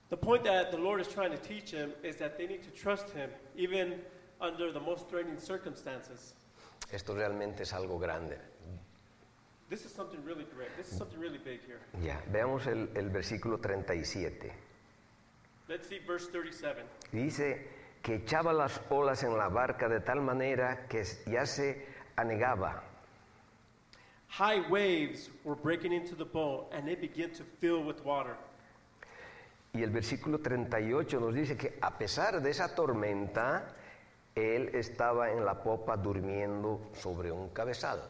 [0.08, 2.70] The point that the Lord is trying to teach him is that they need to
[2.70, 4.00] trust him even
[4.40, 6.34] under the most threatening circumstances.
[6.90, 8.38] Esto realmente es algo grande.
[9.68, 10.76] This is something really great.
[10.76, 11.80] This is something really big here.
[12.00, 14.52] Ya, veamos el, el versículo 37.
[15.68, 16.84] Let's see verse 37.
[17.10, 17.66] Dice
[18.00, 21.84] que echaba las olas en la barca de tal manera que ya se
[22.16, 22.84] anegaba.
[24.28, 28.36] High waves were breaking into the boat and they began to fill with water.
[29.72, 33.74] Y el versículo 38 nos dice que a pesar de esa tormenta,
[34.36, 38.02] él estaba en la popa durmiendo sobre un cabezal.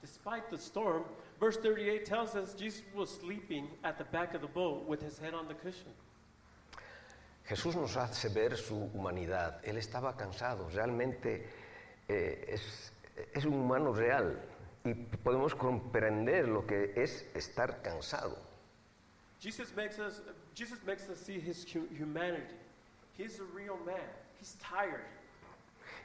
[0.00, 1.02] Despite the storm,
[1.40, 5.18] verse 38 tells us Jesus was sleeping at the back of the boat with his
[5.18, 5.92] head on the cushion.
[7.48, 9.60] Jesús nos hace ver su humanidad.
[9.64, 11.44] Él estaba cansado, realmente
[12.08, 12.92] eh, es,
[13.34, 14.40] es un humano real
[14.84, 18.36] y podemos comprender lo que es estar cansado.
[19.40, 20.20] Jesus makes us,
[20.54, 22.54] Jesus makes us see his hu- humanity.
[23.16, 24.08] He's a real man.
[24.38, 25.04] He's tired.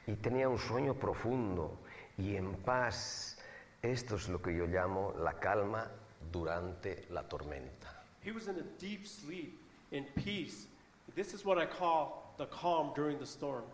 [0.06, 1.78] Y tenía un sueño profundo
[2.18, 3.38] y en paz.
[3.82, 5.90] Esto es lo que yo llamo la calma
[6.30, 8.02] durante la tormenta.
[8.24, 10.66] He was in a deep sleep, in peace.
[11.14, 13.64] This is what I call the calm during the storm.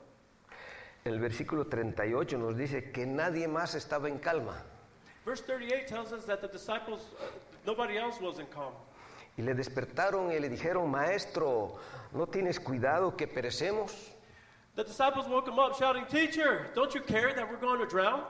[1.05, 4.63] El versículo 38 nos dice que nadie más estaba en calma.
[5.25, 7.27] Verse 38 tells us that the disciples, uh,
[7.67, 8.75] nobody else was in calm.
[9.39, 11.79] Y le despertaron y le dijeron, maestro,
[12.13, 14.13] ¿no tienes cuidado que perecemos?
[14.77, 18.23] The disciples woke him up shouting, Teacher, don't you care that we're going to drown?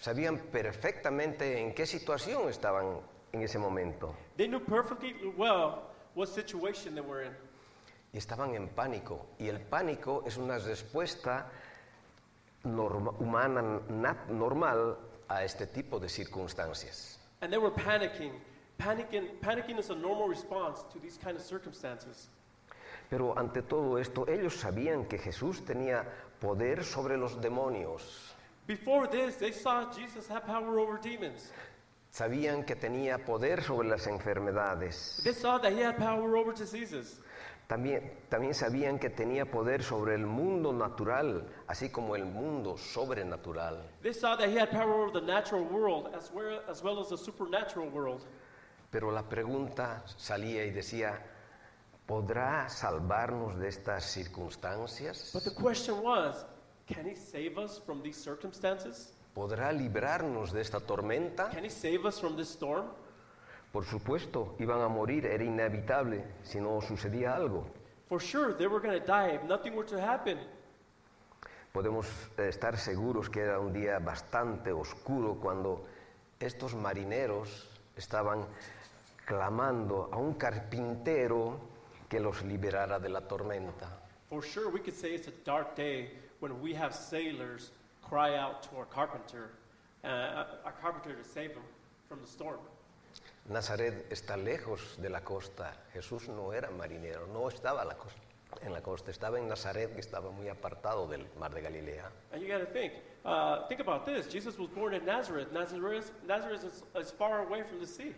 [0.00, 3.00] Sabían perfectamente en qué situación estaban
[3.32, 4.14] en ese momento.
[4.36, 5.82] They knew perfectly well
[6.14, 7.32] what situation they were in.
[8.12, 9.26] Y estaban en pánico.
[9.38, 11.46] Y el pánico es una respuesta
[12.64, 14.96] norma- humana, nat- normal
[15.28, 17.18] a este tipo de circunstancias.
[17.40, 18.32] And they were panicking.
[18.78, 22.28] Panicking, panicking is a normal response to these kind of circumstances.
[23.10, 26.04] Pero ante todo esto, ellos sabían que Jesús tenía
[26.40, 28.34] poder sobre los demonios.
[28.66, 31.52] Before this, they saw Jesus have power over demons.
[32.10, 35.20] Sabían que tenía poder sobre las enfermedades.
[35.22, 37.20] They saw that he had power over diseases.
[37.66, 43.82] También, también sabían que tenía poder sobre el mundo natural, así como el mundo sobrenatural.
[44.02, 47.08] They saw that he had power over the natural world as well as, well as
[47.08, 48.24] the supernatural world.
[48.90, 51.18] Pero la pregunta salía y decía,
[52.06, 55.30] ¿podrá salvarnos de estas circunstancias?
[55.32, 56.44] But the question was,
[56.86, 59.12] can he save us from these circumstances?
[59.34, 61.50] ¿Podrá librarnos de esta tormenta?
[61.50, 62.86] Can he save us from this storm?
[63.72, 67.64] Por supuesto, iban a morir, era inevitable si no sucedía algo.
[68.08, 70.38] For sure, they were going to die if nothing were to happen.
[71.72, 72.06] Podemos
[72.38, 75.84] eh, estar seguros que era un día bastante oscuro cuando
[76.38, 78.46] estos marineros estaban
[79.24, 81.73] clamando a un carpintero
[82.08, 83.88] que los liberara de la tormenta.
[84.28, 87.70] For sure, we could say it's a dark day when we have sailors
[88.02, 89.50] cry out to our carpenter,
[90.04, 91.62] uh, our carpenter to save them
[92.08, 92.58] from the storm.
[93.48, 95.72] Nazaret está lejos de la costa.
[95.92, 98.20] Jesús no era marinero, no estaba a la costa-
[98.62, 102.10] en la costa, estaba en Nazaret, que estaba muy apartado del mar de Galilea.
[102.32, 102.92] And you got to think,
[103.24, 104.26] uh, think about this.
[104.32, 105.52] Jesus was born in Nazareth.
[105.52, 108.14] Nazareth, Nazareth is, is far away from the sea.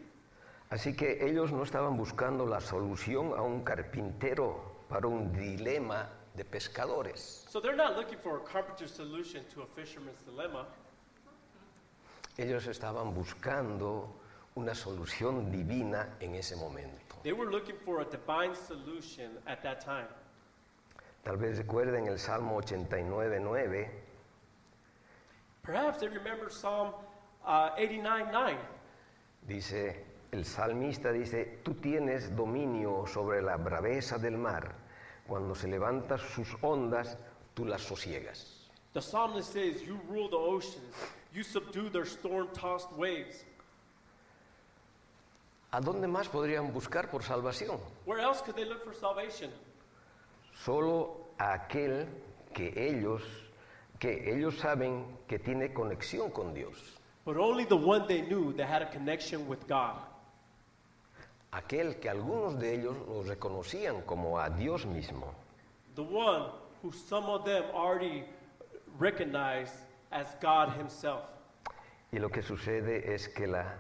[0.71, 6.45] Así que ellos no estaban buscando la solución a un carpintero para un dilema de
[6.45, 7.47] pescadores.
[7.49, 10.67] So they're not looking for a carpenter's solution to a fisherman's dilemma.
[12.37, 14.09] Ellos estaban buscando
[14.57, 17.17] una solución divina en ese momento.
[17.23, 20.09] They were looking for a divine solution at that time.
[21.25, 23.91] Tal vez recuerden el Salmo 89, 9,
[25.63, 26.93] Perhaps they remember Psalm
[27.45, 28.57] uh, 89 9.
[29.49, 30.06] dice,
[30.37, 34.75] el salmista dice, tú tienes dominio sobre la braveza del mar,
[35.27, 37.17] cuando se levantan sus ondas,
[37.55, 38.69] tú las sosiegas.
[38.93, 40.95] The psalmist says, You rule the oceans,
[41.33, 43.45] you subdue their storm tossed waves.
[45.71, 47.79] ¿A dónde más podrían buscar por salvación?
[48.05, 49.51] Where else could they look for salvation?
[50.65, 52.07] Solo a aquel
[52.55, 53.23] que ellos,
[53.99, 56.77] que ellos saben que tiene conexión con Dios.
[57.25, 59.97] But only the one they knew that had a connection with God.
[61.57, 65.33] Aquel que algunos de ellos los reconocían como a Dios mismo.
[65.95, 66.51] The one
[66.83, 68.25] who some of them already
[68.99, 69.73] recognized
[70.11, 71.23] as God Himself.
[72.13, 73.75] Y lo que sucede es que la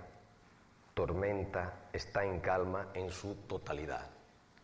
[0.94, 4.08] tormenta está en calma en su totalidad.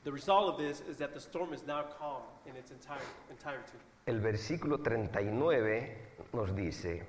[0.05, 3.77] The result of this is that the storm is now calm in its entire, entirety.
[4.07, 7.07] El versículo 39 nos dice,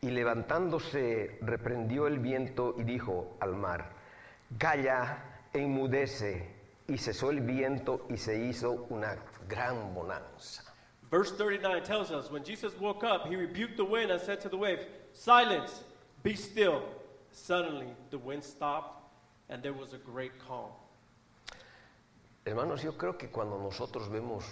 [0.00, 3.99] y levantándose reprendió el viento y dijo al mar,
[4.58, 5.18] calla,
[5.52, 6.48] enmudece,
[6.88, 9.16] y cesó el viento y se hizo una
[9.48, 10.64] gran bonanza.
[11.10, 14.48] Verse 39 tells us when Jesus woke up, he rebuked the wind and said to
[14.48, 15.82] the wave, Silence,
[16.22, 16.82] be still.
[17.32, 18.96] Suddenly, the wind stopped,
[19.48, 20.70] and there was a great calm.
[22.44, 24.44] Hermanos, yo creo que cuando nosotros vemos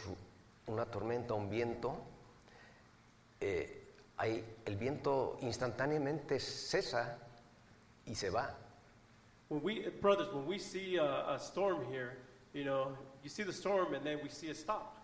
[0.67, 1.97] una tormenta, un viento,
[3.41, 7.19] eh, hay- el viento instantáneamente cesa
[8.05, 8.55] y se va.
[9.49, 12.19] When we, brothers, when we see a, a storm here,
[12.53, 12.89] you know,
[13.23, 14.95] you see the storm and then we see it stop.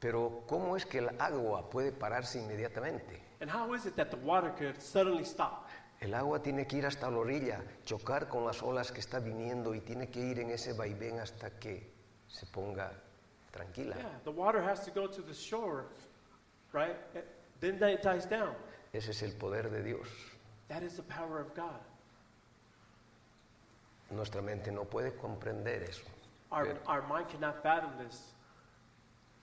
[0.00, 3.20] Pero ¿cómo es que el agua puede pararse inmediatamente?
[3.40, 5.68] And how is it that the water could suddenly stop?
[6.00, 9.74] El agua tiene que ir hasta la orilla, chocar con las olas que está viniendo
[9.74, 11.92] y tiene que ir en ese vaivén hasta que
[12.26, 12.90] se ponga
[13.50, 13.96] tranquila.
[13.96, 15.84] Yeah, the water has to go to the shore,
[16.72, 16.96] right?
[17.60, 18.54] Then that dies down.
[18.94, 20.08] Ese es el poder de Dios.
[20.68, 21.80] That is the power of God.
[24.10, 26.02] Nuestra mente no puede comprender eso,
[26.50, 28.34] Our, Pero- our mind cannot fathom this,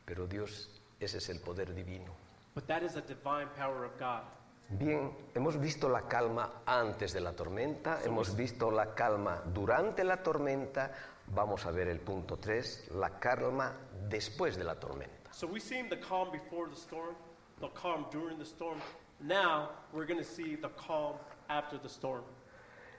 [0.05, 2.11] pero Dios, ese es el poder divino.
[2.53, 4.24] but that is a divine power of God.
[4.70, 10.22] Bien, hemos visto la calma antes de la tormenta, hemos visto la calma durante la
[10.22, 10.91] tormenta,
[11.28, 13.72] vamos a ver el punto 3, la calma
[14.09, 15.32] después de la tormenta.
[15.32, 17.15] So we've seen the calm before the storm,
[17.61, 18.80] the calm during the storm.
[19.22, 21.15] Now we're going to see the calm
[21.47, 22.24] after the storm.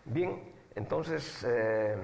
[0.07, 0.41] Bien,
[0.79, 1.97] entonces, eh,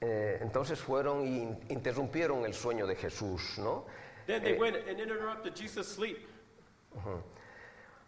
[0.00, 3.84] eh, entonces fueron y in- interrumpieron el sueño de Jesús, ¿no?
[4.26, 6.18] Then they Eh, went and interrupted Jesus' sleep.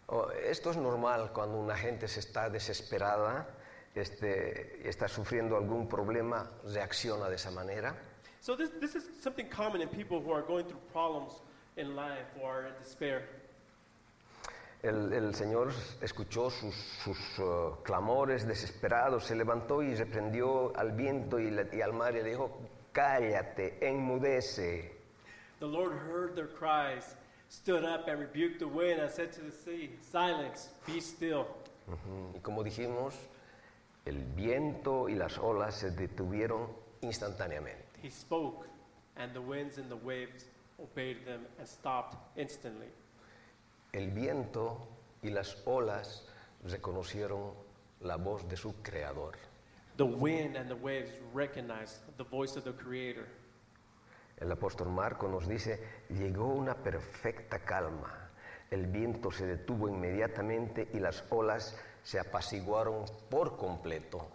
[0.07, 3.47] oh, esto es normal cuando una gente se está desesperada,
[3.95, 7.95] este, está sufriendo algún problema, reacciona de esa manera.
[8.41, 11.41] So this, this is something common in people who are going through problems
[11.77, 13.27] in life or in despair.
[14.85, 17.43] El, el Señor escuchó sus, sus, eh,
[17.81, 21.47] clamores desesperados, se levantó y reprendió al viento y,
[21.81, 22.51] al mar y le dijo,
[22.91, 24.95] cállate, enmudece.
[25.59, 27.15] The Lord heard their cries,
[27.49, 31.47] stood up and rebuked the wind and said to the sea, Silence, be still.
[31.87, 32.35] Ujú.
[32.35, 33.15] Y como dijimos,
[34.05, 36.67] el viento y las olas se detuvieron
[37.01, 38.01] instantáneamente.
[38.03, 38.67] He spoke,
[39.17, 40.45] and the winds and the waves
[40.79, 42.89] obeyed them and stopped instantly.
[43.95, 44.77] El viento
[45.21, 46.27] y las olas
[46.65, 47.53] reconocieron
[48.01, 49.37] la voz de su creador.
[49.95, 53.25] The wind and the waves recognized the voice of the Creator.
[54.41, 55.79] El apóstol Marco nos dice,
[56.09, 58.31] llegó una perfecta calma.
[58.69, 64.27] El viento se detuvo inmediatamente y las olas se apaciguaron por completo.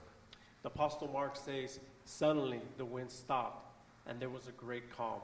[0.63, 3.67] The Apostle Mark says, Suddenly the wind stopped,
[4.07, 5.21] and there was a great calm.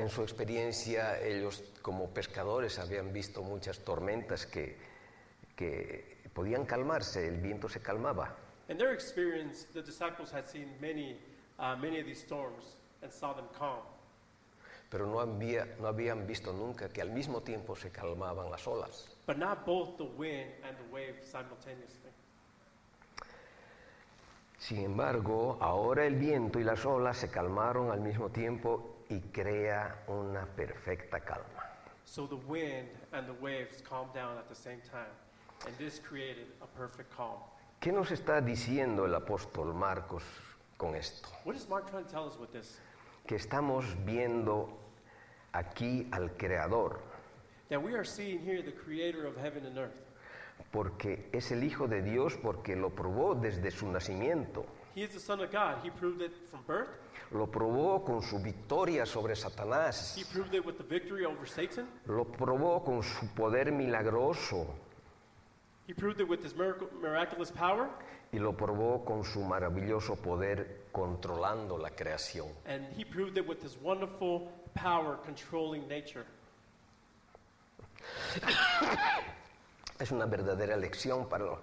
[0.00, 4.78] En su experiencia, ellos como pescadores habían visto muchas tormentas que,
[5.54, 8.34] que podían calmarse, el viento se calmaba.
[8.70, 11.18] In their experience, the disciples had seen many,
[11.58, 13.82] uh, many of these storms, and saw them calm.
[14.88, 19.06] pero no, había- no habían visto nunca que al mismo tiempo se calmaban las olas.
[19.26, 22.10] But not both the wind and the wave simultaneously.
[24.58, 30.04] Sin embargo, ahora el viento y las olas se calmaron al mismo tiempo y crea
[30.08, 31.66] una perfecta calma.
[32.04, 35.12] So the wind and the waves calmed down at the same time,
[35.66, 37.38] and this created a perfect calm.
[37.80, 40.22] ¿Qué nos está diciendo el apóstol Marcos
[40.76, 41.28] con esto?
[41.44, 42.78] What is Mark trying to tell us with this?
[43.26, 44.68] Que estamos viendo
[45.52, 47.00] aquí al Creador,
[47.68, 50.00] That we are seeing here the creator of heaven and earth.
[50.72, 54.66] porque es el Hijo de Dios, porque lo probó desde su nacimiento.
[54.94, 55.78] He is the Son of God.
[55.82, 56.88] He proved it from birth.
[57.32, 60.16] Lo probó con su victoria sobre Satanás.
[60.18, 61.88] He proved it with the victory over Satan.
[62.06, 64.66] Lo probó con su poder milagroso
[65.86, 67.88] He proved it with his miracle, miraculous power.
[68.32, 72.48] y lo probó con su maravilloso poder controlando la creación.
[72.66, 76.24] And he proved it with his wonderful power controlling nature.
[79.98, 81.60] Es una verdadera lección para, lo-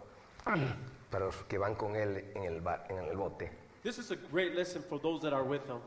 [1.09, 3.51] para los que van con él en el, en el bote.
[3.83, 5.79] This is a great lesson for those that are with him.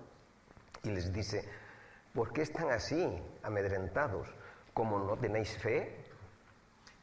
[0.85, 1.45] Y les dice,
[2.15, 4.27] ¿por qué están así, amedrentados?
[4.75, 5.89] ¿Como no tenéis fe?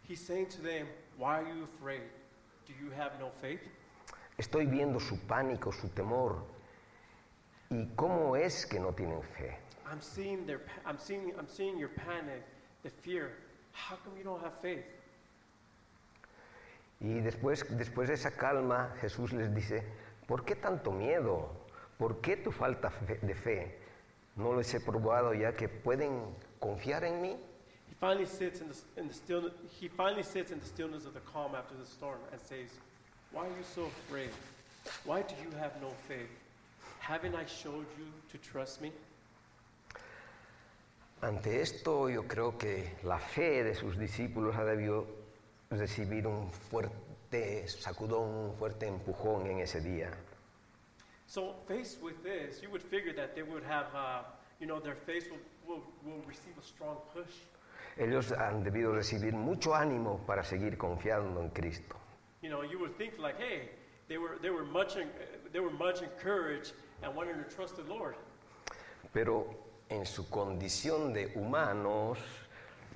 [0.08, 2.02] He's saying to them, Why are you afraid?
[2.66, 3.60] Do you have no faith?
[4.38, 6.44] Estoy viendo su pánico, su temor.
[7.70, 9.58] ¿Y cómo es que no tienen fe?
[9.90, 12.44] I'm seeing their pa- I'm seeing I'm seeing your panic,
[12.84, 13.32] the fear.
[13.74, 14.86] How come you don't have faith?
[17.00, 19.84] Y después, después de esa calma, Jesús les dice,
[20.28, 21.50] ¿por qué tanto miedo?
[21.98, 23.80] ¿Por qué tu falta de fe?
[24.36, 27.38] ¿No les he probado ya que pueden confiar en mí?
[27.90, 29.50] He finally sits in the, in the still,
[29.82, 32.70] he finally sits in the stillness of the calm after the storm and says,
[33.32, 34.30] Why are you so afraid?
[35.06, 36.30] Why do you have no faith?
[37.00, 38.92] Haven't I showed you to trust me?
[41.22, 45.08] Ante esto yo creo que la fe de sus discípulos ha debido
[45.72, 47.07] recibir un fuerte
[47.68, 50.12] sacudón, un fuerte empujón en ese día.
[51.28, 54.24] So faced with this, you would figure that they would have, uh,
[54.60, 57.34] you know, their faith will, will, will receive a strong push.
[57.98, 61.98] Ellos han debido recibir mucho ánimo para seguir confiando en Cristo.
[62.42, 63.70] You know, you would think like, hey,
[64.08, 65.10] they were, they were much, en,
[65.52, 66.74] they were much encouraged
[67.04, 68.16] and wanting to trust the Lord.
[69.14, 69.48] Pero
[69.90, 72.20] en su condición de humanos,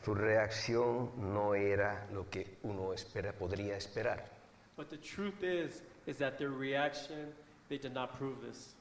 [0.04, 4.26] su reacción no era lo que uno espera, podría esperar.
[4.78, 7.34] But the truth is, is that their reaction,
[7.70, 8.76] they did not prove this.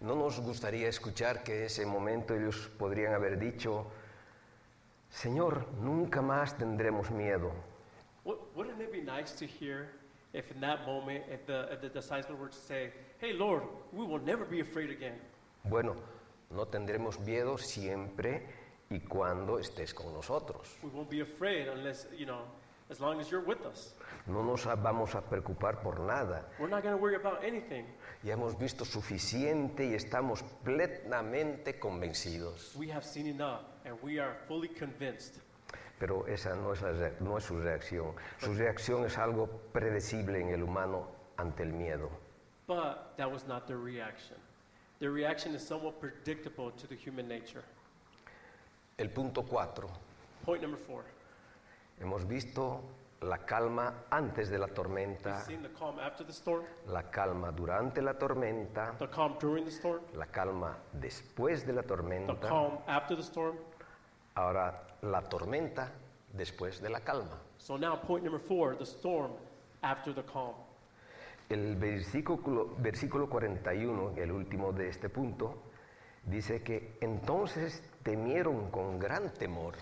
[0.00, 3.86] No nos gustaría escuchar que ese momento ellos podrían haber dicho,
[5.10, 7.50] Señor, nunca más tendremos miedo.
[8.24, 9.88] Wou- Wouldn't it be nice to hear
[10.34, 14.04] if in that moment, if the, if the disciples were to say, hey, Lord, we
[14.06, 15.18] will never be afraid again.
[15.64, 15.96] Bueno,
[16.50, 18.46] no tendremos miedo siempre
[18.90, 20.76] y cuando estés con nosotros.
[20.82, 22.42] We won't be afraid unless, you know,
[22.90, 23.94] as long as you're with us.
[24.26, 26.44] No nos vamos a preocupar por nada.
[26.58, 27.84] We're not going to worry about anything.
[28.22, 32.74] Ya hemos visto suficiente y estamos plenamente convencidos.
[32.76, 35.40] We have seen enough, and we are fully convinced.
[35.98, 38.14] Pero esa no es, la no es su reacción.
[38.38, 42.08] Su reacción es algo predecible en el humano ante el miedo.
[42.66, 44.36] But that was not their reaction.
[45.00, 47.64] Their reaction is somewhat predictable to the human nature.
[48.98, 49.88] El punto 4.
[50.44, 51.04] Point number four.
[52.00, 52.82] Hemos visto
[53.20, 57.52] la calma antes de la We've tormenta, seen the calm after the storm, la calma
[57.52, 62.48] durante la tormenta, the calm during the storm, la calma después de la the tormenta,
[62.48, 63.56] calm after the storm.
[64.34, 65.92] ahora la tormenta
[66.32, 67.38] después de la calma.
[67.58, 69.30] So now, point number four the storm
[69.82, 70.54] after the calm.
[71.48, 75.62] El versículo, versículo 41, el último de este punto,
[76.24, 79.74] dice que entonces temieron con gran temor.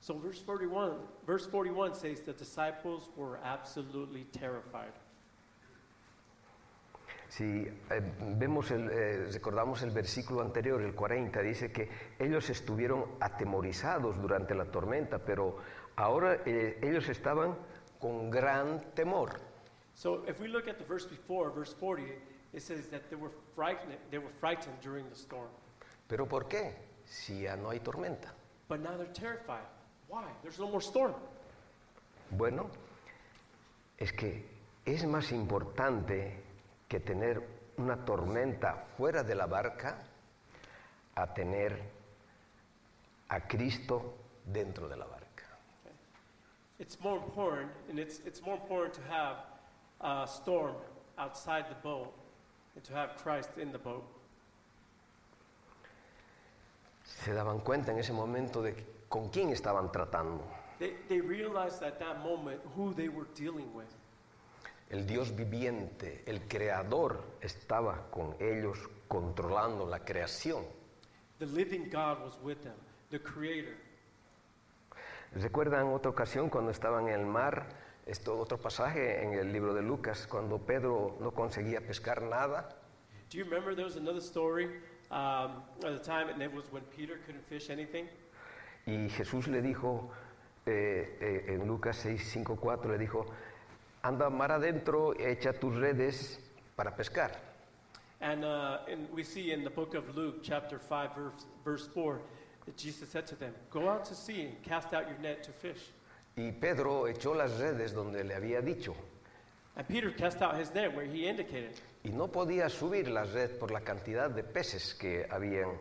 [0.00, 0.96] So verse 41,
[1.26, 4.94] verse 41 says the disciples were absolutely terrified.
[7.28, 8.00] Si eh,
[8.38, 11.88] vemos el, eh, recordamos el versículo anterior, el 40, dice que
[12.18, 15.58] ellos estuvieron atemorizados durante la tormenta, pero
[15.96, 17.54] ahora eh, ellos estaban
[18.00, 19.38] con gran temor.
[19.94, 22.04] So if we look at the verse before, verse 40,
[22.54, 25.50] it says that they were frightened, they were frightened during the storm.
[26.08, 26.89] ¿Pero por qué?
[27.10, 28.32] Si ya no hay tormenta.
[28.68, 29.66] But now they're terrified.
[30.08, 30.24] Why?
[30.42, 31.14] There's no more storm.
[32.30, 32.70] Bueno,
[33.98, 34.44] es que
[34.86, 36.40] es más importante
[36.88, 37.42] que tener
[37.78, 39.98] una tormenta fuera de la barca
[41.16, 41.82] a tener
[43.28, 45.44] a Cristo dentro de la barca.
[46.78, 49.36] It's more important, and it's, it's more important to have
[50.00, 50.76] a storm
[51.18, 52.12] outside the boat
[52.76, 54.04] and to have Christ in the boat.
[57.24, 58.74] Se daban cuenta en ese momento de
[59.08, 60.44] con quién estaban tratando.
[60.78, 63.88] They, they realized at that moment who they were dealing with.
[64.88, 70.64] El Dios viviente, el creador, estaba con ellos controlando la creación.
[71.38, 72.74] The living God was with them,
[73.10, 73.74] the creator.
[75.34, 77.68] ¿Recuerdan otra ocasión cuando estaban en el mar?
[78.06, 82.68] Esto otro pasaje en el libro de Lucas, cuando Pedro no conseguía pescar nada.
[83.30, 84.68] Do you remember there was another story
[85.10, 88.06] um, at the time, and it was when Peter couldn't fish anything?
[88.86, 90.10] Y Jesús le dijo,
[90.66, 93.26] eh, eh, en Lucas 6, 5, 4, le dijo,
[94.02, 96.38] anda mar adentro, echa tus redes
[96.76, 97.32] para pescar.
[98.20, 102.20] And, uh, and we see in the book of Luke, chapter 5, verse, verse 4,
[102.66, 105.52] that Jesus said to them, Go out to sea and cast out your net to
[105.52, 105.90] fish.
[106.36, 108.94] Y Pedro echó las redes donde le había dicho,
[109.76, 111.80] And Peter cast out his net where he indicated.
[112.02, 115.76] y no podía subir la red por la cantidad de peces que habían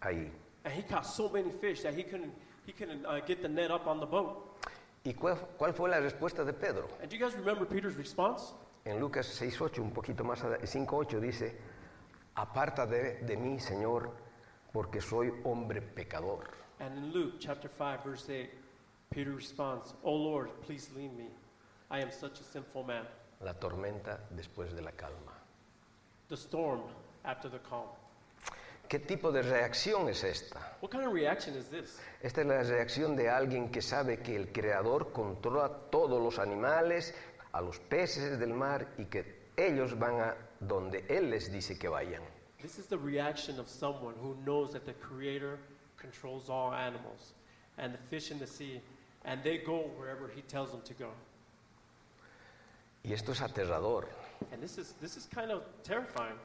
[0.00, 0.30] ahí.
[0.64, 2.32] And he caught so many fish that he couldn't,
[2.64, 4.56] he couldn't uh, get the net up on the boat.
[5.04, 6.88] ¿Y cuál, cuál fue la respuesta de Pedro?
[7.02, 8.54] And do you guys remember Peter's response?
[8.86, 11.56] En Lucas 6.8, un poquito más, 5.8 dice,
[12.36, 14.10] aparta de, de mí, Señor,
[14.72, 16.50] porque soy hombre pecador.
[16.80, 18.50] And in Luke chapter 5, verse 8,
[19.10, 21.28] Peter responds, Oh Lord, please leave me.
[21.90, 23.04] I am such a sinful man.
[23.40, 25.32] La tormenta después de la calma.
[26.28, 26.82] The storm
[27.24, 27.88] after the calm.
[28.88, 30.76] ¿Qué tipo de reacción es esta?
[30.80, 31.98] What kind of reaction is this?
[32.22, 37.14] Esta es la reacción de alguien que sabe que el Creador controla todos los animales,
[37.52, 41.88] a los peces del mar y que ellos van a donde Él les dice que
[41.88, 42.22] vayan.
[42.60, 45.58] This is the reaction of someone who knows that the Creator
[45.96, 47.34] controls all animals
[47.78, 48.80] and the fish in the sea,
[49.24, 51.10] and they go wherever He tells them to go.
[53.04, 54.08] Y esto es aterrador,
[54.52, 56.38] And this is, this is kind of terrifying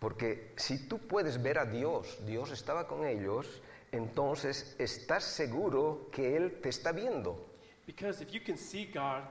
[0.00, 3.46] porque si tú puedes ver a Dios, Dios estaba con ellos,
[3.90, 7.36] entonces estás seguro que Él te está viendo.
[7.86, 9.22] because if you can see God,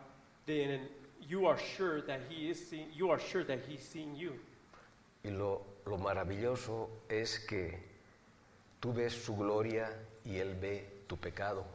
[0.45, 0.89] then
[1.21, 2.87] you are sure that He is seeing.
[2.93, 4.33] You are sure that He's seeing you.
[5.23, 7.77] Y lo, lo maravilloso es que
[8.81, 9.89] tú ves su gloria
[10.25, 11.65] y Él ve tu pecado.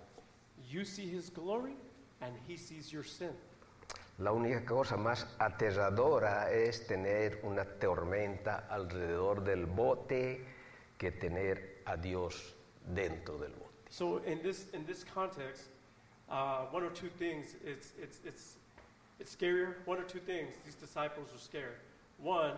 [0.69, 1.77] You see His glory,
[2.21, 3.33] and He sees your sin.
[4.19, 10.45] La única cosa más aterradora es tener una tormenta alrededor del bote
[10.99, 12.55] que tener a Dios
[12.87, 13.73] dentro del bote.
[13.91, 15.69] So in this in this context,
[16.31, 18.57] uh, one or two things it's it's it's
[19.19, 19.77] it's scarier.
[19.87, 21.81] One or two things these disciples are scared.
[22.19, 22.57] One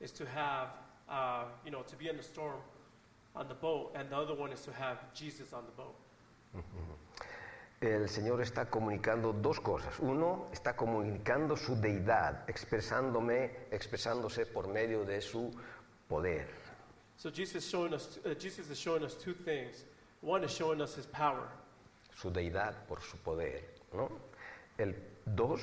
[0.00, 0.68] is to have
[1.08, 2.60] uh, you know to be in the storm
[3.34, 5.96] on the boat, and the other one is to have Jesus on the boat.
[7.80, 9.98] El Señor está comunicando dos cosas.
[10.00, 15.50] Uno, está comunicando su deidad, expresándome, expresándose por medio de su
[16.08, 16.48] poder.
[17.18, 19.84] So Jesus is showing us uh, Jesus is showing us two things.
[20.22, 21.48] One is showing us His power,
[22.14, 23.74] su deidad por su poder.
[23.92, 24.10] ¿no?
[24.78, 24.94] El
[25.26, 25.60] dos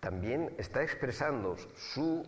[0.00, 2.26] también está expresando su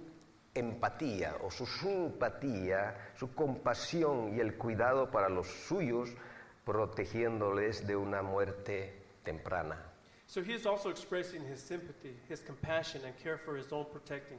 [0.55, 6.11] empatía o su simpatía, su compasión y el cuidado para los suyos,
[6.64, 9.77] protegiéndoles de una muerte temprana.
[10.27, 14.39] So he is also expressing his sympathy, his compassion, and care for his own protecting,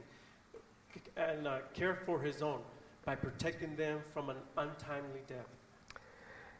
[1.16, 2.60] and uh, care for his own
[3.04, 5.48] by protecting them from an untimely death.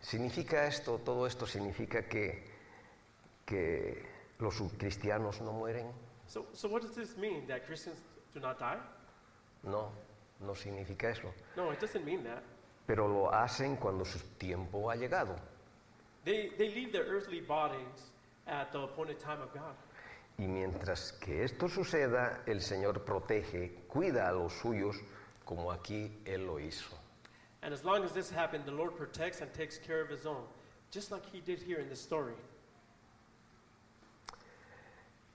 [0.03, 2.43] ¿Significa esto, todo esto significa que,
[3.47, 4.05] que
[4.41, 5.87] los cristianos no mueren?
[6.27, 7.47] So, so what does this mean?
[7.47, 7.99] That Christians
[8.35, 8.79] do not die?
[9.65, 9.93] No,
[10.45, 11.33] no significa eso.
[11.57, 12.43] No, it doesn't mean that.
[12.87, 15.37] Pero lo hacen cuando su tiempo ha llegado.
[16.25, 18.12] They, they leave their earthly bodies
[18.47, 19.75] at the appointed time of God.
[20.39, 24.97] Y mientras que esto suceda, el Señor protege, cuida a los suyos,
[25.45, 26.97] como aquí Él lo hizo.
[27.63, 30.43] And as long as this happened, the Lord protects and takes care of his own,
[30.91, 32.35] just like he did here in this story.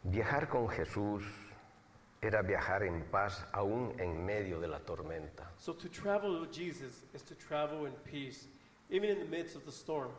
[0.04, 1.24] Viajar con Jesús
[2.22, 5.48] era viajar en paz aún en medio de la tormenta.
[5.58, 8.48] So to travel with Jesus is to travel in peace,
[8.90, 10.12] even in the midst of the storm.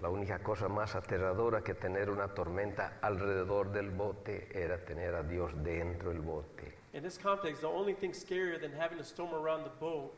[0.00, 5.22] La única cosa más aterradora que tener una tormenta alrededor del bote era tener a
[5.22, 6.74] Dios dentro del bote.
[6.92, 10.12] In this context, the only thing scarier than having a storm around the boat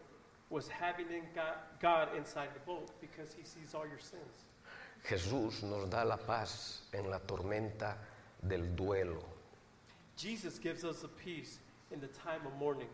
[0.51, 1.25] was having in
[1.81, 4.47] God, inside the boat because he sees all your sins.
[5.05, 7.97] Jesús nos da la paz en la tormenta
[8.43, 9.23] del duelo.
[10.17, 11.59] Jesus gives us peace
[11.93, 12.89] in the time of mourning.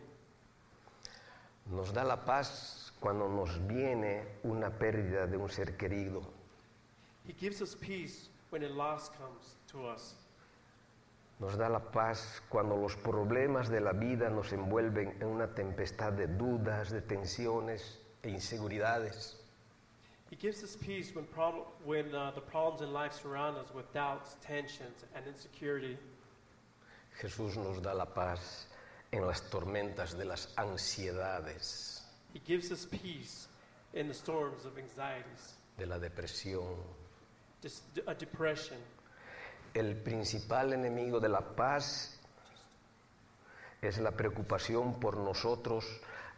[1.71, 6.21] Nos da la paz cuando nos viene una pérdida de un ser querido.
[7.25, 10.15] He gives us peace when a loss comes to us.
[11.39, 16.13] Nos da la paz cuando los problemas de la vida nos envuelven en una tempestad
[16.13, 19.35] de dudas, de tensiones e inseguridades.
[20.29, 23.91] He gives us peace when, prob- when uh, the problems in life surround us with
[23.93, 25.97] doubts, tensions, and insecurity.
[27.21, 28.67] Jesús nos da la paz
[29.11, 32.01] en las tormentas de las ansiedades,
[32.33, 33.47] He gives us peace
[33.93, 36.75] in the storms of anxieties, de la depresión.
[38.07, 38.79] A depression.
[39.73, 42.19] El principal enemigo de la paz
[43.81, 45.85] es la preocupación por nosotros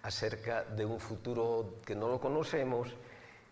[0.04, 2.90] acerca de un futuro que no lo conocemos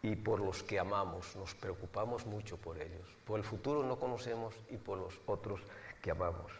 [0.01, 1.35] y por los que amamos.
[1.35, 3.07] Nos preocupamos mucho por ellos.
[3.25, 5.61] Por el futuro no conocemos y por los otros
[6.01, 6.51] que amamos.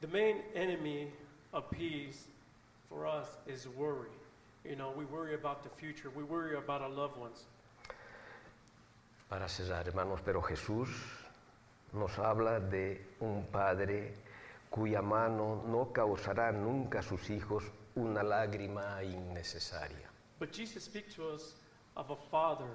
[0.00, 1.10] The main enemy
[1.52, 2.26] of peace
[2.88, 4.10] for us is worry.
[4.64, 7.46] You know, we worry about the future, we worry about our loved ones.
[9.30, 10.88] Para César, hermanos, pero Jesús
[11.92, 14.12] nos habla de un padre
[14.68, 17.62] cuya mano no causará nunca a sus hijos
[17.94, 20.10] una lágrima innecesaria.
[20.40, 21.54] But Jesus speaks to us
[21.96, 22.70] of a father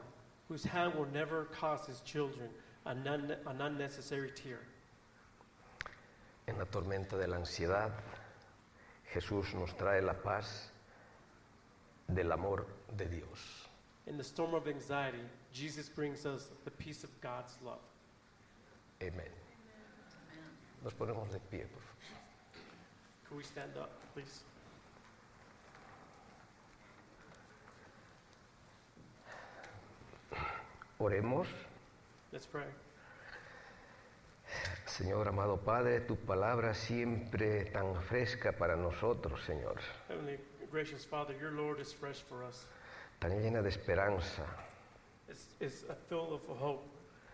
[0.47, 2.49] whose hand will never cause his children
[2.85, 4.59] an, un- an unnecessary tear.
[6.47, 7.91] En la tormenta de la ansiedad,
[9.13, 10.71] Jesús nos trae la paz
[12.07, 13.67] del amor de Dios.
[14.07, 15.23] In the storm of anxiety,
[15.55, 17.79] Jesus brings us the peace of God's love.
[19.01, 19.31] Amén.
[20.83, 21.95] Nos ponemos de pie, por favor.
[23.29, 24.43] Can we stand up, please?
[30.99, 31.47] Oremos.
[32.31, 32.67] Let's pray.
[34.85, 40.39] Señor amado Padre, tu palabra siempre tan fresca para nosotros, Señor, Heavenly
[40.71, 42.65] gracious Father, your Lord is fresh for us.
[43.19, 44.45] tan llena de esperanza.
[45.29, 46.83] It's, it's a fill of hope.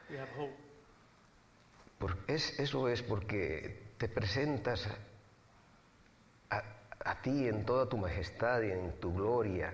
[0.10, 0.54] We have hope.
[2.00, 4.88] Por- es, eso es porque te presentas
[6.50, 6.62] a,
[7.06, 9.72] a ti en toda tu majestad y en tu gloria,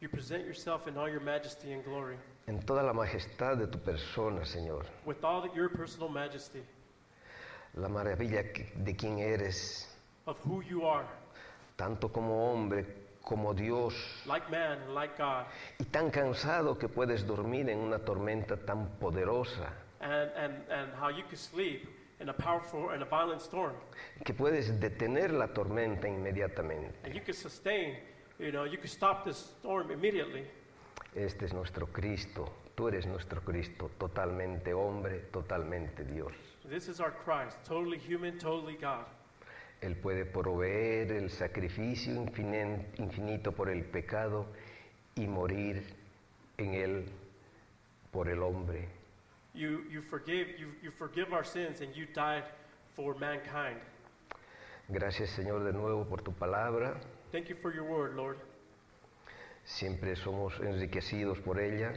[0.00, 3.78] You present yourself in all your majesty and glory, en toda la majestad de tu
[3.78, 4.84] persona, Señor.
[5.06, 6.62] with all your personal majesty
[7.76, 8.42] La maravilla
[8.76, 9.88] de quién eres,
[10.26, 11.06] of who you are,
[11.76, 12.86] tanto como hombre
[13.24, 13.94] como Dios,
[14.26, 15.46] like man like God,
[15.78, 21.08] y tan cansado que puedes dormir en una tormenta tan poderosa, and, and, and how
[21.08, 21.88] you could sleep
[22.20, 23.74] in a powerful and a violent storm,
[24.24, 26.94] que puedes detener la tormenta inmediatamente.
[27.04, 27.96] and you could sustain,
[28.38, 30.44] you know, you could stop this storm immediately.
[31.14, 36.32] Este es nuestro Cristo, tú eres nuestro Cristo, totalmente hombre, totalmente Dios.
[36.68, 39.06] This is our Christ, totally human, totally God.
[39.80, 44.46] Él puede proveer el sacrificio infinito por el pecado
[45.14, 45.82] y morir
[46.56, 47.06] en él
[48.10, 48.88] por el hombre.
[49.54, 52.44] You, you, forgive, you, you forgive our sins and you died
[52.96, 53.80] for mankind.
[54.88, 57.00] Gracias Señor de nuevo por tu palabra.
[57.32, 58.38] Thank you for your word, Lord.
[59.64, 61.92] Siempre somos enriquecidos por ella.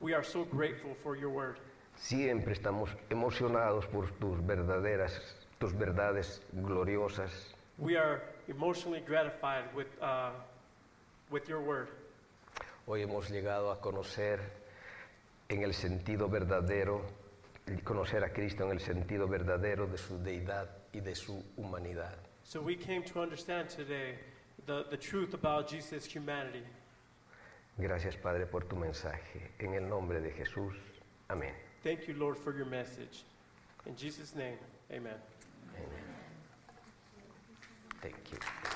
[0.00, 1.56] We are so grateful for your word.
[1.96, 5.12] Siempre estamos emocionados por tus verdaderas,
[5.58, 7.30] tus verdades gloriosas.
[7.78, 10.30] We are emotionally gratified with, uh,
[11.30, 11.88] with your word.
[12.86, 14.40] Hoy hemos llegado a conocer
[15.48, 17.02] en el sentido verdadero,
[17.84, 22.16] conocer a Cristo en el sentido verdadero de su deidad y de su humanidad.
[22.44, 24.14] So we came to understand today
[24.66, 26.62] the, the truth about Jesus' humanity.
[27.78, 29.50] Gracias Padre por tu mensaje.
[29.58, 30.74] En el nombre de Jesús.
[31.28, 31.52] Amén.
[31.82, 33.24] Thank you, Lord, for your message.
[33.86, 34.58] In Jesus' name,
[34.90, 35.14] amen.
[35.76, 36.04] amen.
[38.02, 38.75] Thank you.